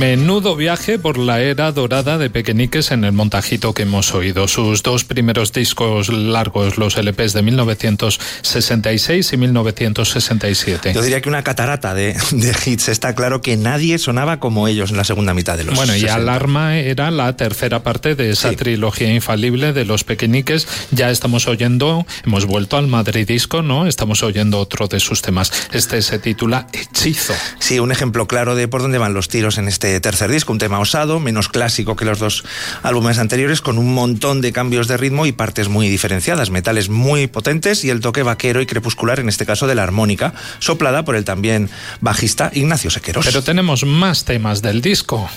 Menudo 0.00 0.56
viaje 0.56 0.98
por 0.98 1.18
la 1.18 1.42
era 1.42 1.70
dorada 1.72 2.16
de 2.16 2.30
Pequeñiques 2.30 2.90
en 2.90 3.04
el 3.04 3.12
montajito 3.12 3.74
que 3.74 3.82
hemos 3.82 4.14
oído. 4.14 4.48
Sus 4.48 4.82
dos 4.82 5.04
primeros 5.04 5.52
discos 5.52 6.08
largos, 6.08 6.78
los 6.78 6.96
LPs 6.96 7.34
de 7.34 7.42
1966 7.42 9.30
y 9.30 9.36
1967. 9.36 10.94
Yo 10.94 11.02
diría 11.02 11.20
que 11.20 11.28
una 11.28 11.44
catarata 11.44 11.92
de, 11.92 12.16
de 12.30 12.54
hits. 12.64 12.88
Está 12.88 13.14
claro 13.14 13.42
que 13.42 13.58
nadie 13.58 13.98
sonaba 13.98 14.40
como 14.40 14.68
ellos 14.68 14.90
en 14.90 14.96
la 14.96 15.04
segunda 15.04 15.34
mitad 15.34 15.58
de 15.58 15.64
los 15.64 15.74
Bueno, 15.76 15.94
y 15.94 16.00
60. 16.00 16.14
Alarma 16.14 16.78
era 16.78 17.10
la 17.10 17.36
tercera 17.36 17.82
parte 17.82 18.14
de 18.14 18.30
esa 18.30 18.48
Sí. 18.48 18.56
trilogía 18.56 19.12
infalible 19.12 19.74
de 19.74 19.84
los 19.84 20.04
Pequeñiques. 20.04 20.66
Ya 20.92 21.10
estamos 21.10 21.46
oyendo, 21.46 22.06
hemos 22.24 22.46
vuelto 22.46 22.78
al 22.78 22.86
Madrid 22.86 23.28
Disco, 23.28 23.60
¿no? 23.60 23.86
Estamos 23.86 24.22
oyendo 24.22 24.60
otro 24.60 24.88
de 24.88 24.98
sus 24.98 25.20
temas. 25.20 25.52
Este 25.74 26.00
se 26.00 26.18
titula 26.18 26.68
Hechizo. 26.72 27.34
Sí, 27.58 27.78
un 27.80 27.92
ejemplo 27.92 28.26
claro 28.26 28.54
de 28.54 28.66
por 28.66 28.80
dónde 28.80 28.96
van 28.96 29.12
los 29.12 29.28
tiros 29.28 29.58
en 29.58 29.68
este 29.68 29.89
tercer 29.98 30.30
disco. 30.30 30.52
Un 30.52 30.60
tema 30.60 30.78
osado, 30.78 31.18
menos 31.18 31.48
clásico 31.48 31.96
que 31.96 32.04
los 32.04 32.20
dos 32.20 32.44
álbumes 32.84 33.18
anteriores, 33.18 33.60
con 33.60 33.78
un 33.78 33.92
montón 33.92 34.40
de 34.40 34.52
cambios 34.52 34.86
de 34.86 34.96
ritmo 34.96 35.26
y 35.26 35.32
partes 35.32 35.68
muy 35.68 35.88
diferenciadas. 35.88 36.50
Metales 36.50 36.88
muy 36.88 37.26
potentes 37.26 37.84
y 37.84 37.90
el 37.90 38.00
toque 38.00 38.22
vaquero 38.22 38.60
y 38.60 38.66
crepuscular, 38.66 39.18
en 39.18 39.28
este 39.28 39.46
caso 39.46 39.66
de 39.66 39.74
la 39.74 39.82
armónica, 39.82 40.34
soplada 40.60 41.04
por 41.04 41.16
el 41.16 41.24
también 41.24 41.68
bajista 42.00 42.50
Ignacio 42.54 42.90
Sequeros. 42.90 43.26
Pero 43.26 43.42
tenemos 43.42 43.84
más 43.84 44.24
temas 44.24 44.62
del 44.62 44.80
disco. 44.80 45.28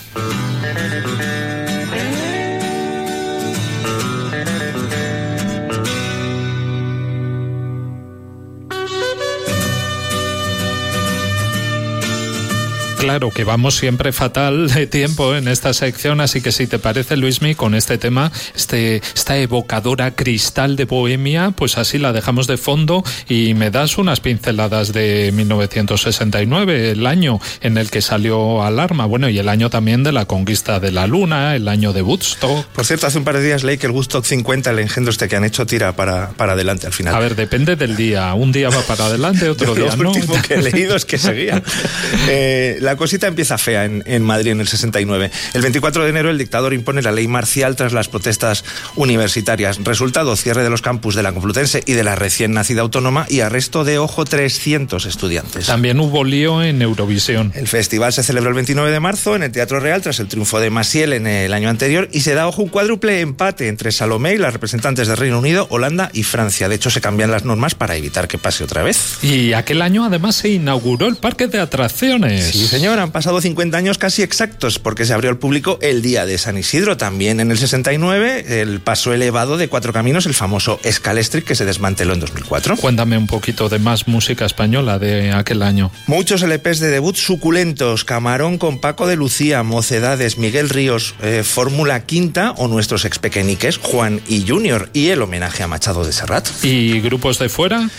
Claro 13.04 13.32
que 13.32 13.44
vamos 13.44 13.76
siempre 13.76 14.13
fatal 14.13 14.70
de 14.70 14.88
tiempo 14.88 15.36
en 15.36 15.50
esta 15.50 15.74
sección, 15.74 16.22
así 16.22 16.39
que 16.39 16.54
si 16.54 16.68
te 16.68 16.80
parece, 16.80 17.18
Luismi, 17.18 17.54
con 17.54 17.76
este 17.76 17.98
tema, 17.98 18.32
este, 18.56 19.02
esta 19.13 19.38
evocadora 19.38 20.16
cristal 20.16 20.78
de 20.78 20.86
Bohemia, 20.86 21.52
pues 21.52 21.78
así 21.78 21.98
la 21.98 22.13
dejamos 22.13 22.48
de 22.48 22.56
fondo 22.56 23.04
y 23.28 23.56
me 23.56 23.72
das 23.72 23.98
unas 23.98 24.22
pinceladas 24.22 24.94
de 24.94 25.34
1969, 25.34 26.92
el 26.92 27.06
año 27.06 27.42
en 27.60 27.78
el 27.78 27.92
que 27.92 28.02
salió 28.02 28.63
Alarma, 28.63 29.06
bueno, 29.06 29.28
y 29.28 29.38
el 29.38 29.50
año 29.50 29.70
también 29.70 30.04
de 30.04 30.13
la 30.13 30.24
conquista 30.24 30.80
de 30.80 30.94
la 30.94 31.06
Luna, 31.06 31.58
el 31.58 31.68
año 31.68 31.92
de 31.92 32.04
Woodstock. 32.04 32.66
Por 32.68 32.86
cierto, 32.86 33.08
hace 33.08 33.18
un 33.18 33.26
par 33.26 33.36
de 33.38 33.44
días 33.44 33.66
leí 33.66 33.78
que 33.78 33.88
el 33.88 33.92
Woodstock 33.92 34.24
50, 34.24 34.72
el 34.72 34.80
engendro 34.80 35.12
este 35.12 35.28
que 35.28 35.36
han 35.36 35.44
hecho, 35.44 35.66
tira 35.66 35.94
para, 35.94 36.30
para 36.30 36.54
adelante 36.54 36.88
al 36.88 36.94
final. 36.94 37.13
A 37.13 37.20
ver, 37.20 37.36
depende 37.36 37.76
del 37.76 37.98
día. 37.98 38.34
Un 38.34 38.54
día 38.54 38.70
va 38.70 38.82
para 38.84 39.08
adelante, 39.08 39.50
otro 39.50 39.68
Lo 39.76 39.84
día 39.84 39.96
no. 39.98 40.12
último 40.12 40.42
que 40.42 40.54
he 40.54 40.62
leído 40.62 40.96
es 40.96 41.04
que 41.04 41.18
seguía. 41.18 41.62
Eh, 42.26 42.78
la 42.80 42.93
cosita 42.96 43.28
empieza 43.28 43.58
fea 43.58 43.86
en, 43.86 44.04
en 44.06 44.24
Madrid 44.24 44.52
en 44.52 44.62
el 44.62 44.68
69. 44.68 45.32
El 45.54 45.62
24 45.62 46.04
de 46.04 46.10
enero 46.10 46.30
el 46.30 46.38
dictador 46.38 46.74
impone 46.74 47.02
la 47.02 47.12
ley 47.12 47.28
marcial 47.28 47.76
tras 47.76 47.94
las 47.94 48.08
protestas 48.08 48.64
universitarias. 48.96 49.80
Resultado, 49.84 50.36
cierre 50.36 50.64
de 50.64 50.70
los 50.70 50.82
campus 50.82 51.16
de 51.16 51.24
la 51.24 51.32
Complutense 51.32 51.84
y 51.86 51.94
de 51.94 52.04
la 52.04 52.16
recién 52.16 52.54
nacida 52.54 52.82
autónoma 52.82 53.26
y 53.30 53.42
arresto 53.42 53.84
de, 53.84 53.98
ojo, 53.98 54.26
300 54.26 55.06
estudiantes. 55.06 55.68
También 55.68 56.00
hubo 56.00 56.24
lío 56.24 56.62
en 56.64 56.82
Eurovisión. 56.82 57.52
El 57.56 57.68
festival 57.68 58.14
se 58.14 58.24
celebró 58.24 58.50
el 58.50 58.56
29 58.56 58.92
de 58.92 59.00
marzo 59.00 59.36
en 59.36 59.44
el 59.44 59.52
Teatro 59.52 59.80
Real 59.80 60.02
tras 60.02 60.20
el 60.20 60.28
triunfo 60.28 60.60
de 60.60 60.70
Maciel 60.70 61.14
en 61.14 61.28
el 61.28 61.54
año 61.54 61.70
anterior 61.70 62.10
y 62.12 62.22
se 62.22 62.34
da, 62.34 62.48
ojo, 62.48 62.62
un 62.64 62.70
cuádruple 62.70 63.22
empate 63.22 63.68
entre 63.68 63.92
Salomé 63.92 64.34
y 64.34 64.38
las 64.38 64.54
representantes 64.54 65.08
del 65.08 65.18
Reino 65.18 65.40
Unido, 65.40 65.68
Holanda 65.70 66.10
y 66.14 66.24
Francia. 66.24 66.70
De 66.70 66.76
hecho, 66.76 66.90
se 66.90 67.02
cambian 67.02 67.32
las 67.32 67.46
normas 67.46 67.76
para 67.76 67.96
evitar 67.96 68.28
que 68.28 68.38
pase 68.38 68.64
otra 68.64 68.84
vez. 68.84 69.24
Y 69.24 69.54
aquel 69.54 69.82
año 69.82 70.06
además 70.06 70.36
se 70.36 70.50
inauguró 70.50 71.08
el 71.08 71.16
parque 71.16 71.48
de 71.48 71.60
atracciones. 71.60 72.46
Sí, 72.46 72.68
señor, 72.68 72.83
han 72.91 73.12
pasado 73.12 73.39
50 73.39 73.78
años 73.78 73.98
casi 73.98 74.24
exactos 74.24 74.78
porque 74.78 75.06
se 75.06 75.13
abrió 75.13 75.30
al 75.30 75.38
público 75.38 75.80
el 75.82 76.02
día 76.02 76.26
de 76.26 76.38
San 76.38 76.58
Isidro. 76.58 76.98
También 76.98 77.39
en 77.39 77.50
el 77.50 77.58
69, 77.58 78.62
el 78.62 78.82
paso 78.82 79.13
elevado 79.13 79.56
de 79.58 79.69
cuatro 79.69 79.93
caminos, 79.93 80.26
el 80.26 80.34
famoso 80.34 80.80
Scalestric 80.86 81.46
que 81.46 81.56
se 81.56 81.65
desmanteló 81.65 82.13
en 82.13 82.19
2004. 82.19 82.76
Cuéntame 82.78 83.17
un 83.17 83.28
poquito 83.28 83.69
de 83.69 83.80
más 83.80 84.08
música 84.08 84.46
española 84.46 85.00
de 85.00 85.32
aquel 85.32 85.62
año. 85.63 85.91
Muchos 86.08 86.43
LPs 86.43 86.80
de 86.80 86.89
debut 86.89 87.15
suculentos, 87.15 88.04
Camarón 88.04 88.58
con 88.58 88.80
Paco 88.80 89.08
de 89.08 89.15
Lucía, 89.15 89.63
Mocedades, 89.63 90.38
Miguel 90.38 90.69
Ríos, 90.69 91.15
eh, 91.22 91.43
Fórmula 91.43 92.06
Quinta 92.06 92.52
o 92.58 92.67
nuestros 92.67 93.06
expequeñiques, 93.06 93.78
Juan 93.78 94.22
y 94.28 94.46
Junior, 94.48 94.89
y 94.93 95.10
el 95.10 95.22
homenaje 95.22 95.63
a 95.63 95.67
Machado 95.67 96.06
de 96.06 96.12
Serrat. 96.12 96.50
¿Y 96.63 97.00
grupos 97.00 97.39
de 97.39 97.48
fuera? 97.50 97.89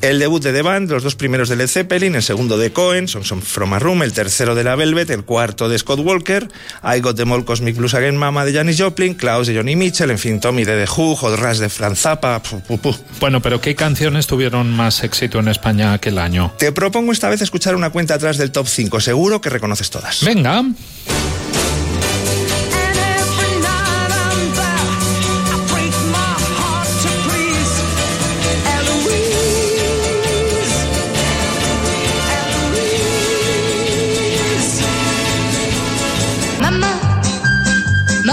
El 0.00 0.18
debut 0.18 0.42
de 0.42 0.52
The 0.52 0.62
Band, 0.62 0.90
los 0.90 1.02
dos 1.02 1.16
primeros 1.16 1.48
de 1.48 1.56
Led 1.56 1.68
Zeppelin, 1.68 2.14
el 2.14 2.22
segundo 2.22 2.58
de 2.58 2.72
Cohen, 2.72 3.08
Son 3.08 3.24
Son 3.24 3.42
From 3.42 3.72
a 3.72 3.78
Room, 3.78 4.02
el 4.02 4.12
tercero 4.12 4.54
de 4.54 4.64
la 4.64 4.76
Velvet, 4.76 5.10
el 5.10 5.24
cuarto 5.24 5.68
de 5.68 5.78
Scott 5.78 6.00
Walker, 6.00 6.48
I 6.82 7.00
Got 7.00 7.16
Them 7.16 7.32
All 7.32 7.44
Cosmic 7.44 7.76
Blues 7.76 7.94
Again 7.94 8.16
Mama 8.16 8.44
de 8.44 8.52
Janis 8.52 8.80
Joplin, 8.80 9.14
Klaus 9.14 9.46
de 9.46 9.56
Johnny 9.56 9.74
Mitchell, 9.76 10.10
en 10.10 10.18
fin, 10.18 10.40
Tommy 10.40 10.64
de 10.64 10.84
The 10.84 10.90
Who, 10.90 11.16
Hot 11.16 11.38
Rush 11.38 11.58
de 11.58 11.68
Franz 11.68 12.00
Zappa, 12.00 12.42
pu, 12.42 12.60
pu, 12.60 12.78
pu. 12.78 12.94
Bueno, 13.20 13.40
pero 13.40 13.60
¿qué 13.60 13.74
canciones 13.74 14.26
tuvieron 14.26 14.70
más 14.70 15.02
éxito 15.02 15.38
en 15.38 15.48
España 15.48 15.92
aquel 15.92 16.18
año? 16.18 16.52
Te 16.58 16.72
propongo 16.72 17.12
esta 17.12 17.28
vez 17.28 17.40
escuchar 17.40 17.74
una 17.74 17.90
cuenta 17.90 18.14
atrás 18.14 18.38
del 18.38 18.52
top 18.52 18.66
5, 18.68 19.00
seguro 19.00 19.40
que 19.40 19.50
reconoces 19.50 19.90
todas. 19.90 20.24
Venga. 20.24 20.64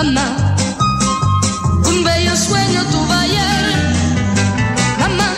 Mamá, 0.04 0.56
un 1.86 2.04
bello 2.04 2.36
sueño 2.36 2.82
ayer. 3.22 3.66
Mamá, 5.00 5.30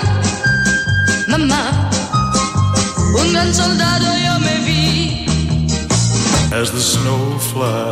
mamá, 1.27 1.89
un 3.19 3.33
gran 3.33 3.53
soldado 3.53 4.05
yo 4.25 4.39
me 4.39 4.57
vi. 4.65 5.25
as 6.51 6.71
the 6.71 6.79
snow 6.79 7.37
flies. 7.37 7.91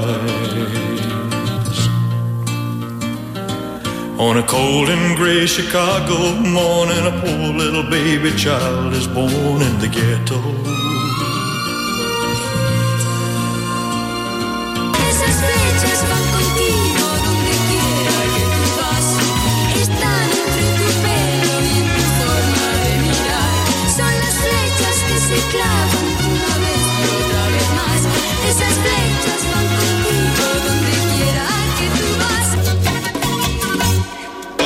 On 4.17 4.37
a 4.37 4.43
cold 4.43 4.89
and 4.89 5.17
gray 5.17 5.45
Chicago 5.45 6.17
morning, 6.39 7.05
a 7.05 7.13
poor 7.21 7.53
little 7.53 7.83
baby 7.83 8.31
child 8.37 8.93
is 8.93 9.07
born 9.07 9.61
in 9.61 9.77
the 9.79 9.87
ghetto. 9.87 10.39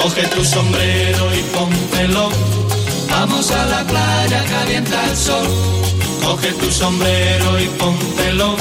Coge 0.08 0.26
tu 0.28 0.46
sombrero 0.46 1.36
y 1.36 1.42
póntelo. 1.54 2.30
Vamos 3.10 3.52
a 3.52 3.66
la 3.66 3.84
playa, 3.84 4.42
calienta 4.46 5.04
el 5.04 5.18
sol. 5.18 5.46
Coge 6.24 6.54
tu 6.54 6.72
sombrero 6.72 7.60
y 7.60 7.66
póntelo. 7.78 8.56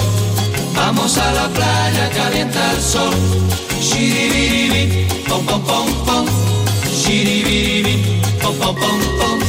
Vamos 0.74 1.16
a 1.18 1.32
la 1.34 1.48
playa, 1.48 2.10
calienta 2.16 2.72
el 2.72 2.82
sol. 2.82 3.14
Shiribiribi, 3.80 5.06
pom 5.28 5.46
pom 5.46 5.62
pom 5.62 5.86
pom. 6.04 6.26
Shiribiribi, 6.92 8.20
pom 8.42 8.56
pom 8.56 8.74
pom 8.74 9.00
pom. 9.20 9.45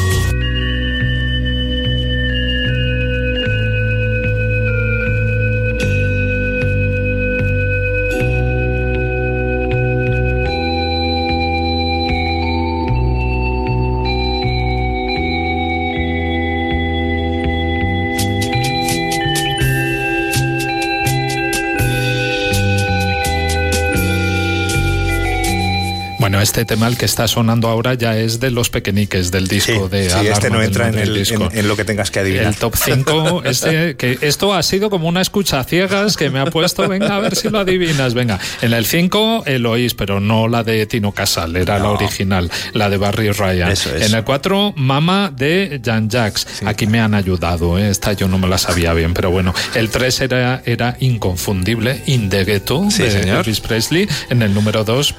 Bueno, 26.38 26.44
este 26.44 26.66
tema, 26.66 26.88
el 26.88 26.98
que 26.98 27.06
está 27.06 27.28
sonando 27.28 27.68
ahora, 27.68 27.96
ya 27.96 28.16
es 28.16 28.40
de 28.40 28.52
los 28.52 28.70
pequeñiques 28.70 29.32
del 29.32 29.48
disco 29.48 29.90
de 29.90 30.04
sí, 30.08 30.12
Alarma 30.12 30.30
este 30.34 30.50
no 30.52 30.62
entra 30.62 30.88
en, 30.90 31.00
el- 31.00 31.16
Disco. 31.16 31.50
en- 31.52 31.58
en 31.58 31.68
lo 31.68 31.76
que 31.76 31.84
tengas 31.84 32.12
que 32.12 32.20
adivinar. 32.20 32.46
El 32.46 32.56
top 32.56 32.76
5, 32.76 33.42
este, 33.46 33.96
que 33.96 34.20
esto 34.22 34.54
ha 34.54 34.62
sido 34.62 34.92
como 34.92 35.08
una 35.08 35.20
escucha 35.22 35.64
ciegas 35.64 36.16
que 36.16 36.30
me 36.30 36.40
ha 36.40 36.46
puesto, 36.46 36.88
venga, 36.88 37.16
a 37.16 37.20
ver 37.20 37.36
si 37.36 37.50
lo 37.50 37.58
adivinas, 37.58 38.14
venga. 38.14 38.40
En 38.62 38.74
el 38.74 38.86
5, 38.86 39.46
Eloís, 39.48 39.96
pero 39.96 40.20
no 40.20 40.48
la 40.48 40.64
de 40.64 40.86
Tino 40.86 41.12
Casal, 41.12 41.56
era 41.56 41.80
la 41.80 41.90
original, 41.90 42.52
la 42.74 42.92
de 42.92 42.98
Barry 42.98 43.32
Ryan. 43.32 43.72
Eso. 43.72 43.96
En 43.96 44.14
el 44.14 44.24
4, 44.24 44.74
Mama 44.76 45.32
de 45.36 45.82
Jan 45.84 46.08
Jax. 46.08 46.62
Aquí 46.68 46.86
me 46.86 47.00
han 47.00 47.16
ayudado, 47.16 47.80
¿eh? 47.80 47.90
esta 47.90 48.14
yo 48.14 48.28
no 48.28 48.38
me 48.38 48.48
la 48.48 48.60
sabía 48.60 48.94
bien, 48.94 49.16
pero 49.16 49.32
bueno. 49.32 49.56
El 49.74 49.90
3 49.90 50.22
era, 50.22 50.62
era 50.68 50.98
inconfundible, 51.00 52.04
In 52.06 52.30
the 52.30 52.44
Ghetto, 52.46 52.86
Sí, 52.92 53.02
de 53.02 53.12
señor. 53.12 53.40
Elvis 53.40 53.60
Presley. 53.60 54.08
En 54.30 54.44
el 54.44 54.54
número 54.54 54.84
2, 54.84 55.16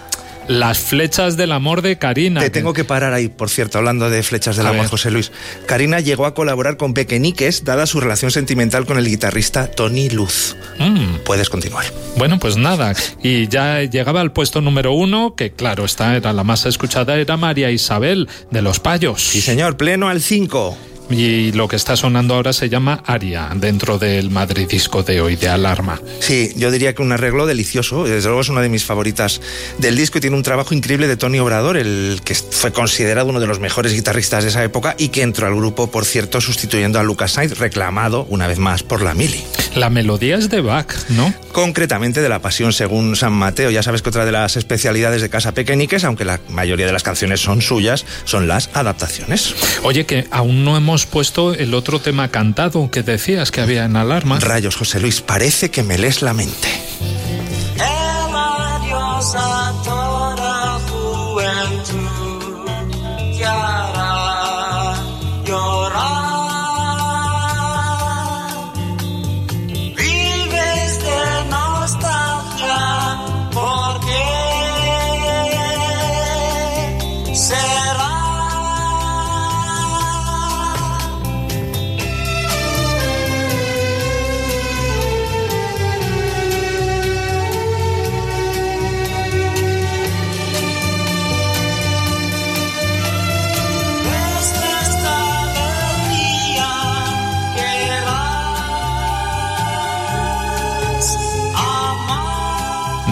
Las 0.49 0.79
flechas 0.79 1.37
del 1.37 1.53
amor 1.53 1.83
de 1.83 1.99
Karina. 1.99 2.41
Te 2.41 2.49
tengo 2.51 2.73
que 2.73 2.85
parar 2.85 3.13
ahí, 3.13 3.29
por 3.29 3.51
cierto, 3.51 3.79
hablando 3.79 4.09
de 4.09 4.23
flechas 4.23 4.57
del 4.57 4.67
A 4.67 4.71
amor, 4.71 4.83
ver. 4.83 4.91
José 4.91 5.11
Luis. 5.11 5.31
Karina 5.67 6.01
llegó 6.01 6.25
a 6.25 6.35
colaborar 6.35 6.79
con 6.79 6.95
Pequeñiques, 6.95 7.65
dada 7.65 7.87
su 7.87 8.01
relación 8.01 8.31
sentimental 8.31 8.87
con 8.87 8.99
el 8.99 9.07
guitarrista 9.07 9.71
Tony 9.71 10.09
Luz. 10.09 10.57
Mm. 10.79 11.19
Puedes 11.25 11.51
continuar. 11.51 11.85
Bueno, 12.17 12.39
pues 12.39 12.57
nada. 12.57 12.95
Y 13.23 13.49
ya 13.49 13.83
llegaba 13.83 14.23
al 14.23 14.33
puesto 14.33 14.63
número 14.63 14.93
uno, 14.93 15.35
que 15.37 15.53
claro, 15.53 15.85
esta 15.85 16.17
era 16.17 16.33
la 16.33 16.45
más 16.45 16.65
escuchada, 16.67 17.17
era 17.17 17.37
María 17.37 17.71
Isabel 17.71 18.29
de 18.51 18.63
los 18.63 18.81
Payos. 18.81 19.23
Sí, 19.23 19.43
señor, 19.43 19.77
pleno 19.77 20.09
al 20.09 20.23
5. 20.23 20.79
Y 21.11 21.53
lo 21.53 21.69
que 21.69 21.77
está 21.77 21.97
sonando 21.97 22.35
ahora 22.35 22.53
se 22.53 22.69
llama 22.69 23.03
Aria, 23.07 23.51
dentro 23.55 23.99
del 23.99 24.31
Madrid 24.31 24.69
Disco 24.69 25.03
de 25.03 25.21
hoy, 25.21 25.37
de 25.37 25.49
Alarma. 25.49 26.01
Sí, 26.21 26.53
yo 26.57 26.71
diría 26.71 26.95
que 26.95 27.03
un 27.03 27.13
arreglo 27.13 27.47
delicioso. 27.47 28.05
Desde 28.05 28.29
luego 28.29 28.43
es 28.43 28.49
una 28.49 28.61
de 28.61 28.69
mis 28.69 28.85
favoritas 28.85 29.41
del 29.79 29.97
disco 29.97 30.19
y 30.19 30.21
tiene 30.21 30.37
un 30.37 30.43
trabajo 30.43 30.75
increíble 30.75 31.09
de 31.09 31.17
Tony 31.17 31.39
Obrador, 31.39 31.77
el 31.77 32.21
que 32.25 32.35
fue 32.35 32.73
considerado 32.73 33.31
uno 33.31 33.41
de 33.41 33.47
los 33.47 33.59
mejores 33.59 33.95
guitarristas 33.95 34.45
de 34.45 34.51
esa 34.51 34.63
época 34.63 34.95
y 34.99 35.09
que 35.09 35.23
entró 35.23 35.47
al 35.47 35.55
grupo, 35.55 35.91
por 35.91 36.05
cierto, 36.05 36.41
sustituyendo 36.41 36.99
a 36.99 37.03
Lucas 37.03 37.33
Sainz, 37.33 37.59
reclamado 37.59 38.27
una 38.29 38.47
vez 38.47 38.59
más 38.59 38.83
por 38.83 39.03
la 39.03 39.15
Mili. 39.15 39.43
La 39.75 39.91
melodía 39.91 40.37
es 40.37 40.51
de 40.51 40.61
Bach, 40.61 40.93
¿no? 41.11 41.33
Concretamente 41.53 42.21
de 42.21 42.29
la 42.29 42.41
Pasión 42.41 42.73
según 42.73 43.17
San 43.17 43.33
Mateo. 43.33 43.71
Ya 43.71 43.83
sabes 43.83 44.03
que 44.03 44.09
otra 44.09 44.25
de 44.25 44.33
las 44.33 44.57
especialidades 44.57 45.23
de 45.23 45.31
Casa 45.31 45.53
Pequeñiques, 45.53 46.05
aunque 46.05 46.25
la 46.25 46.41
mayoría 46.49 46.87
de 46.87 46.93
las 46.93 47.03
canciones 47.03 47.41
son 47.41 47.63
suyas, 47.63 48.05
son 48.25 48.49
las 48.49 48.71
adaptaciones. 48.75 49.55
Oye, 49.83 50.05
que 50.05 50.27
aún 50.31 50.65
no 50.65 50.77
hemos 50.77 50.98
puesto 51.07 51.55
el 51.55 51.75
otro 51.75 52.01
tema 52.01 52.29
cantado 52.29 52.91
que 52.91 53.03
decías 53.03 53.51
que 53.51 53.61
había 53.61 53.85
en 53.85 53.97
Alarma. 53.97 54.39
Rayos, 54.41 54.77
José 54.77 55.01
Luis, 55.01 55.21
parece 55.21 55.71
que 55.71 55.83
me 55.83 55.99
lees 55.99 56.23
la 56.23 56.35
mente. 56.35 56.88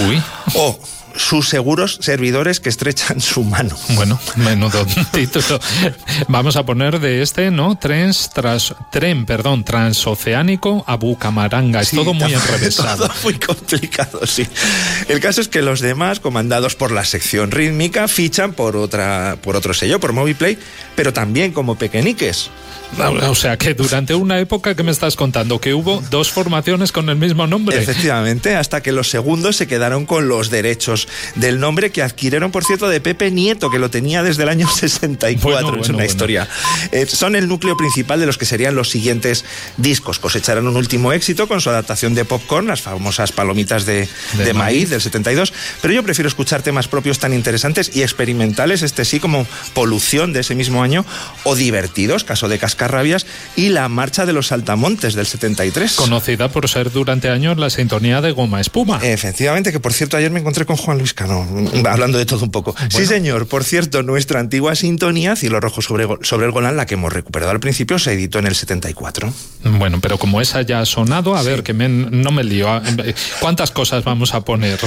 Uy. 0.00 0.22
O 0.54 0.78
sus 1.16 1.48
seguros 1.48 1.98
servidores 2.00 2.60
que 2.60 2.68
estrechan 2.68 3.20
su 3.20 3.42
mano. 3.42 3.76
Bueno, 3.90 4.18
menudo 4.36 4.86
título. 5.12 5.58
Vamos 6.28 6.56
a 6.56 6.64
poner 6.64 7.00
de 7.00 7.22
este, 7.22 7.50
¿no? 7.50 7.76
Tren, 7.78 8.12
tras, 8.32 8.74
tren 8.92 9.26
perdón, 9.26 9.64
transoceánico 9.64 10.84
a 10.86 10.96
Bucamaranga. 10.96 11.80
Es 11.80 11.88
Sí, 11.88 11.96
todo 11.96 12.14
muy 12.14 12.32
todo 12.32 12.42
enrevesado. 12.42 13.10
muy 13.24 13.34
complicado, 13.34 14.24
sí. 14.26 14.46
El 15.08 15.18
caso 15.20 15.40
es 15.40 15.48
que 15.48 15.62
los 15.62 15.80
demás, 15.80 16.20
comandados 16.20 16.76
por 16.76 16.92
la 16.92 17.04
sección 17.04 17.50
rítmica, 17.50 18.06
fichan 18.06 18.52
por 18.52 18.76
otra, 18.76 19.36
por 19.42 19.56
otro 19.56 19.74
sello, 19.74 19.98
por 19.98 20.12
Moviplay, 20.12 20.58
pero 20.94 21.12
también 21.12 21.52
como 21.52 21.74
pequeñiques. 21.74 22.50
O 22.98 23.34
sea 23.34 23.56
que 23.56 23.74
durante 23.74 24.14
una 24.14 24.40
época 24.40 24.74
que 24.74 24.82
me 24.82 24.90
estás 24.90 25.16
contando 25.16 25.60
que 25.60 25.74
hubo 25.74 26.02
dos 26.10 26.30
formaciones 26.30 26.92
con 26.92 27.08
el 27.08 27.16
mismo 27.16 27.46
nombre. 27.46 27.78
Efectivamente, 27.78 28.56
hasta 28.56 28.82
que 28.82 28.92
los 28.92 29.08
segundos 29.08 29.56
se 29.56 29.66
quedaron 29.66 30.06
con 30.06 30.28
los 30.28 30.50
derechos 30.50 31.08
del 31.36 31.60
nombre 31.60 31.90
que 31.90 32.02
adquirieron, 32.02 32.50
por 32.50 32.64
cierto, 32.64 32.88
de 32.88 33.00
Pepe 33.00 33.30
Nieto, 33.30 33.70
que 33.70 33.78
lo 33.78 33.90
tenía 33.90 34.22
desde 34.22 34.42
el 34.42 34.48
año 34.48 34.68
64. 34.68 35.40
Bueno, 35.50 35.58
es 35.58 35.64
bueno, 35.64 35.84
una 35.84 35.92
bueno. 35.92 36.04
historia. 36.04 36.48
Eh, 36.92 37.06
son 37.06 37.36
el 37.36 37.48
núcleo 37.48 37.76
principal 37.76 38.20
de 38.20 38.26
los 38.26 38.36
que 38.38 38.44
serían 38.44 38.74
los 38.74 38.90
siguientes 38.90 39.44
discos. 39.76 40.18
Cosecharon 40.18 40.66
un 40.66 40.76
último 40.76 41.12
éxito 41.12 41.48
con 41.48 41.60
su 41.60 41.70
adaptación 41.70 42.14
de 42.14 42.24
Popcorn, 42.24 42.66
las 42.66 42.82
famosas 42.82 43.32
palomitas 43.32 43.86
de, 43.86 44.08
De 44.34 44.44
de 44.44 44.52
maíz, 44.52 44.78
maíz. 44.78 44.90
del 44.90 45.00
72. 45.00 45.52
Pero 45.80 45.94
yo 45.94 46.02
prefiero 46.02 46.28
escuchar 46.28 46.62
temas 46.62 46.88
propios 46.88 47.18
tan 47.18 47.32
interesantes 47.32 47.90
y 47.94 48.02
experimentales, 48.02 48.82
este 48.82 49.04
sí, 49.04 49.20
como 49.20 49.46
Polución 49.74 50.32
de 50.32 50.40
ese 50.40 50.54
mismo 50.54 50.82
año, 50.82 51.04
o 51.44 51.54
Divertidos, 51.54 52.24
caso 52.24 52.48
de 52.48 52.58
Cascarrabias, 52.84 53.26
y 53.56 53.68
La 53.68 53.88
Marcha 53.90 54.24
de 54.24 54.32
los 54.32 54.46
Saltamontes 54.48 55.14
del 55.14 55.26
73. 55.26 55.92
Conocida 55.96 56.48
por 56.48 56.66
ser 56.68 56.90
durante 56.90 57.28
años 57.28 57.58
la 57.58 57.68
sintonía 57.68 58.22
de 58.22 58.30
Goma 58.32 58.58
Espuma. 58.60 58.98
Efectivamente, 59.02 59.70
que 59.70 59.80
por 59.80 59.92
cierto 59.92 60.16
ayer 60.16 60.30
me 60.30 60.40
encontré 60.40 60.64
con 60.64 60.76
Juan 60.76 60.96
Luis 60.98 61.12
Cano, 61.12 61.44
mm, 61.44 61.86
hablando 61.86 62.16
de 62.16 62.24
todo 62.24 62.42
un 62.44 62.50
poco. 62.50 62.74
Sí, 62.88 63.04
señor, 63.04 63.46
por 63.48 63.64
cierto, 63.64 64.02
nuestra 64.02 64.40
antigua 64.40 64.74
sintonía, 64.74 65.36
Cielo 65.36 65.60
Rojo 65.60 65.82
sobre, 65.82 66.06
sobre 66.22 66.46
el 66.46 66.52
Golán, 66.52 66.76
la 66.78 66.86
que 66.86 66.94
hemos 66.94 67.12
recuperado 67.12 67.50
al 67.52 67.60
principio, 67.60 67.98
se 67.98 68.14
editó 68.14 68.38
en 68.38 68.46
el 68.46 68.54
74. 68.54 69.30
Bueno, 69.64 69.98
pero 70.00 70.16
como 70.18 70.40
esa 70.40 70.62
ya 70.62 70.80
ha 70.80 70.86
sonado, 70.86 71.36
a 71.36 71.42
ver, 71.42 71.62
que 71.62 71.74
me- 71.74 71.88
no 71.90 72.30
me 72.30 72.44
lío. 72.44 72.66
¿Cuántas 73.40 73.70
cosas 73.72 74.04
vamos 74.04 74.32
a 74.32 74.40
poner? 74.40 74.78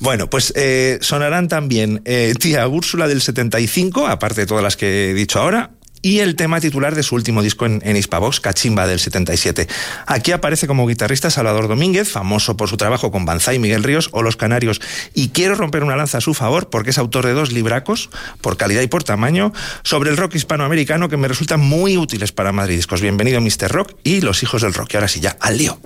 Bueno, 0.00 0.28
pues 0.28 0.52
eh, 0.54 0.98
sonarán 1.00 1.48
también 1.48 2.02
eh, 2.04 2.34
Tía 2.38 2.68
Úrsula 2.68 3.08
del 3.08 3.22
75, 3.22 4.06
aparte 4.06 4.42
de 4.42 4.46
todas 4.46 4.62
las 4.62 4.76
que 4.76 5.10
he 5.10 5.14
dicho 5.14 5.40
ahora. 5.40 5.70
Y 6.04 6.18
el 6.18 6.34
tema 6.34 6.60
titular 6.60 6.96
de 6.96 7.04
su 7.04 7.14
último 7.14 7.42
disco 7.42 7.64
en, 7.64 7.96
Hispavox, 7.96 8.40
Cachimba 8.40 8.88
del 8.88 8.98
77. 8.98 9.68
Aquí 10.06 10.32
aparece 10.32 10.66
como 10.66 10.84
guitarrista 10.88 11.30
Salvador 11.30 11.68
Domínguez, 11.68 12.10
famoso 12.10 12.56
por 12.56 12.68
su 12.68 12.76
trabajo 12.76 13.12
con 13.12 13.24
Banzai, 13.24 13.60
Miguel 13.60 13.84
Ríos 13.84 14.08
o 14.10 14.22
Los 14.22 14.36
Canarios. 14.36 14.80
Y 15.14 15.28
quiero 15.28 15.54
romper 15.54 15.84
una 15.84 15.94
lanza 15.94 16.18
a 16.18 16.20
su 16.20 16.34
favor 16.34 16.70
porque 16.70 16.90
es 16.90 16.98
autor 16.98 17.24
de 17.24 17.34
dos 17.34 17.52
libracos, 17.52 18.10
por 18.40 18.56
calidad 18.56 18.82
y 18.82 18.88
por 18.88 19.04
tamaño, 19.04 19.52
sobre 19.84 20.10
el 20.10 20.16
rock 20.16 20.34
hispanoamericano 20.34 21.08
que 21.08 21.16
me 21.16 21.28
resultan 21.28 21.60
muy 21.60 21.96
útiles 21.96 22.32
para 22.32 22.50
Madrid 22.50 22.76
Discos. 22.76 23.00
Bienvenido 23.00 23.40
Mr. 23.40 23.70
Rock 23.70 23.94
y 24.02 24.22
Los 24.22 24.42
Hijos 24.42 24.62
del 24.62 24.74
Rock. 24.74 24.94
Y 24.94 24.96
ahora 24.96 25.08
sí, 25.08 25.20
ya, 25.20 25.36
al 25.38 25.56
lío. 25.56 25.78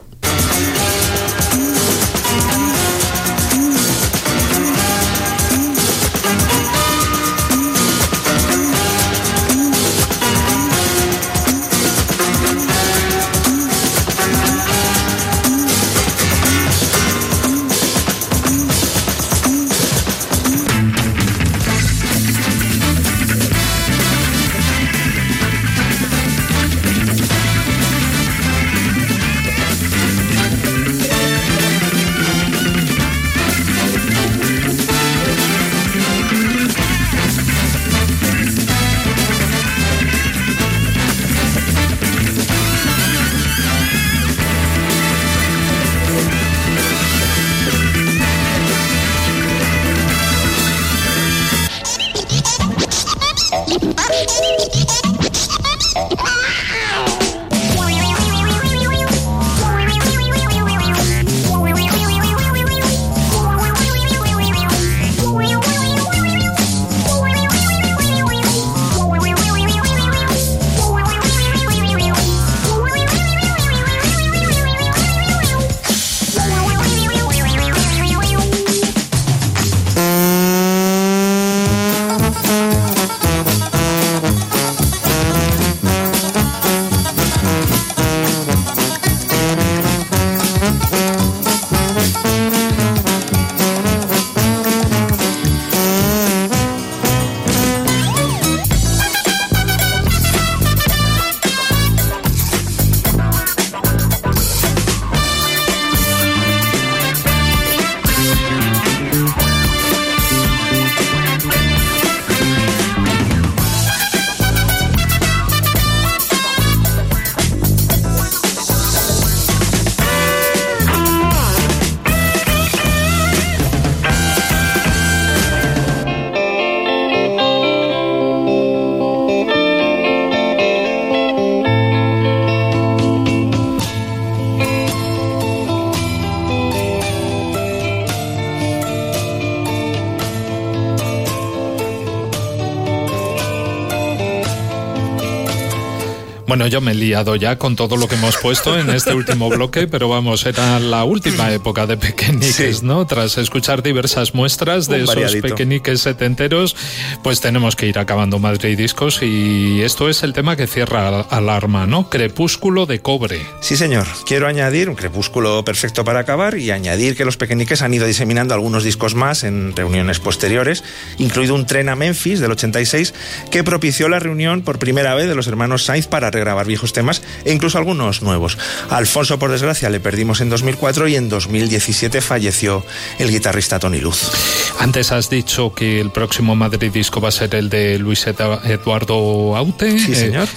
Bueno, 146.56 146.68
yo 146.68 146.80
me 146.80 146.92
he 146.92 146.94
liado 146.94 147.36
ya 147.36 147.58
con 147.58 147.76
todo 147.76 147.98
lo 147.98 148.08
que 148.08 148.14
hemos 148.14 148.38
puesto 148.38 148.78
en 148.80 148.88
este 148.88 149.12
último 149.12 149.50
bloque, 149.50 149.86
pero 149.86 150.08
vamos, 150.08 150.46
era 150.46 150.80
la 150.80 151.04
última 151.04 151.52
época 151.52 151.86
de 151.86 151.98
pequeñiques, 151.98 152.78
Sí. 152.78 152.80
¿no? 152.86 153.06
Tras 153.06 153.36
escuchar 153.36 153.82
diversas 153.82 154.34
muestras 154.34 154.88
de 154.88 155.02
esos 155.02 155.36
pequeñiques 155.36 156.00
setenteros, 156.00 156.74
pues 157.22 157.42
tenemos 157.42 157.76
que 157.76 157.88
ir 157.88 157.98
acabando 157.98 158.38
Madrid 158.38 158.74
Discos 158.78 159.22
y 159.22 159.82
esto 159.82 160.08
es 160.08 160.22
el 160.22 160.32
tema 160.32 160.56
que 160.56 160.66
cierra 160.66 161.20
Alarma, 161.20 161.86
¿no? 161.86 162.08
Crepúsculo 162.08 162.86
de 162.86 163.02
cobre. 163.02 163.44
Sí, 163.60 163.76
señor. 163.76 164.06
Quiero 164.24 164.46
añadir 164.46 164.88
un 164.88 164.94
crepúsculo 164.96 165.62
perfecto 165.62 166.04
para 166.04 166.20
acabar 166.20 166.56
y 166.56 166.70
añadir 166.70 167.18
que 167.18 167.26
los 167.26 167.36
pequeñiques 167.36 167.82
han 167.82 167.92
ido 167.92 168.06
diseminando 168.06 168.54
algunos 168.54 168.82
discos 168.82 169.14
más 169.14 169.44
en 169.44 169.76
reuniones 169.76 170.20
posteriores, 170.20 170.84
incluido 171.18 171.54
un 171.54 171.66
tren 171.66 171.90
a 171.90 171.96
Memphis 171.96 172.40
del 172.40 172.52
86 172.52 173.12
que 173.50 173.62
propició 173.62 174.08
la 174.08 174.20
reunión 174.20 174.62
por 174.62 174.78
primera 174.78 175.14
vez 175.14 175.28
de 175.28 175.34
los 175.34 175.48
hermanos 175.48 175.84
Sainz 175.84 176.06
para 176.06 176.30
regrabar 176.46 176.66
viejos 176.66 176.92
temas 176.92 177.22
e 177.44 177.52
incluso 177.52 177.76
algunos 177.76 178.22
nuevos. 178.22 178.56
Alfonso, 178.88 179.38
por 179.38 179.50
desgracia, 179.50 179.90
le 179.90 179.98
perdimos 179.98 180.40
en 180.40 180.48
2004 180.48 181.08
y 181.08 181.16
en 181.16 181.28
2017 181.28 182.20
falleció 182.20 182.86
el 183.18 183.30
guitarrista 183.30 183.80
Tony 183.80 183.98
Luz. 183.98 184.30
Antes 184.78 185.10
has 185.10 185.30
dicho 185.30 185.72
que 185.74 186.00
el 186.00 186.10
próximo 186.10 186.54
Madrid 186.54 186.92
Disco 186.92 187.20
va 187.20 187.28
a 187.28 187.32
ser 187.32 187.54
el 187.54 187.68
de 187.70 187.98
Luis 187.98 188.26
Ed- 188.26 188.36
Eduardo 188.64 189.56
Aute. 189.56 189.98
Sí, 189.98 190.12
Eh, 190.12 190.14
señor. 190.14 190.48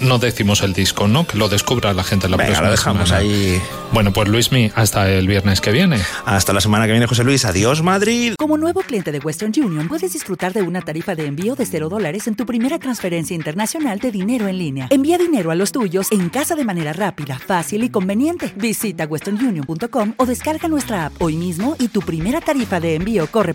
no 0.00 0.18
decimos 0.18 0.62
el 0.62 0.72
disco, 0.72 1.08
¿no? 1.08 1.26
Que 1.26 1.36
lo 1.36 1.48
descubra 1.48 1.92
la 1.92 2.04
gente 2.04 2.28
la 2.28 2.36
Venga, 2.36 2.46
próxima 2.48 2.66
lo 2.68 2.70
dejamos 2.72 3.08
semana. 3.08 3.24
ahí. 3.28 3.60
Bueno, 3.92 4.12
pues 4.12 4.28
Luismi, 4.28 4.70
hasta 4.74 5.10
el 5.10 5.26
viernes 5.28 5.60
que 5.60 5.72
viene. 5.72 5.98
Hasta 6.24 6.52
la 6.52 6.60
semana 6.60 6.86
que 6.86 6.92
viene, 6.92 7.06
José 7.06 7.22
Luis. 7.24 7.44
Adiós, 7.44 7.82
Madrid. 7.82 8.34
Como 8.38 8.56
nuevo 8.56 8.80
cliente 8.82 9.12
de 9.12 9.18
Western 9.18 9.52
Union, 9.56 9.88
puedes 9.88 10.12
disfrutar 10.12 10.52
de 10.52 10.62
una 10.62 10.80
tarifa 10.82 11.14
de 11.14 11.26
envío 11.26 11.54
de 11.54 11.66
0 11.66 11.88
dólares 11.88 12.26
en 12.28 12.34
tu 12.34 12.46
primera 12.46 12.78
transferencia 12.78 13.34
internacional 13.36 13.98
de 13.98 14.10
dinero 14.12 14.48
en 14.48 14.58
línea. 14.58 14.86
Envía 14.90 15.18
dinero 15.18 15.50
a 15.50 15.54
los 15.54 15.72
tuyos 15.72 16.08
en 16.12 16.28
casa 16.30 16.54
de 16.54 16.64
manera 16.64 16.92
rápida, 16.92 17.38
fácil 17.38 17.84
y 17.84 17.90
conveniente. 17.90 18.52
Visita 18.56 19.04
westernunion.com 19.06 20.14
o 20.16 20.26
descarga 20.26 20.68
nuestra 20.68 21.06
app 21.06 21.20
hoy 21.22 21.36
mismo 21.36 21.76
y 21.78 21.88
tu 21.88 22.00
primera 22.00 22.40
tarifa 22.40 22.80
de 22.80 22.94
envío 22.96 23.26
corre 23.28 23.54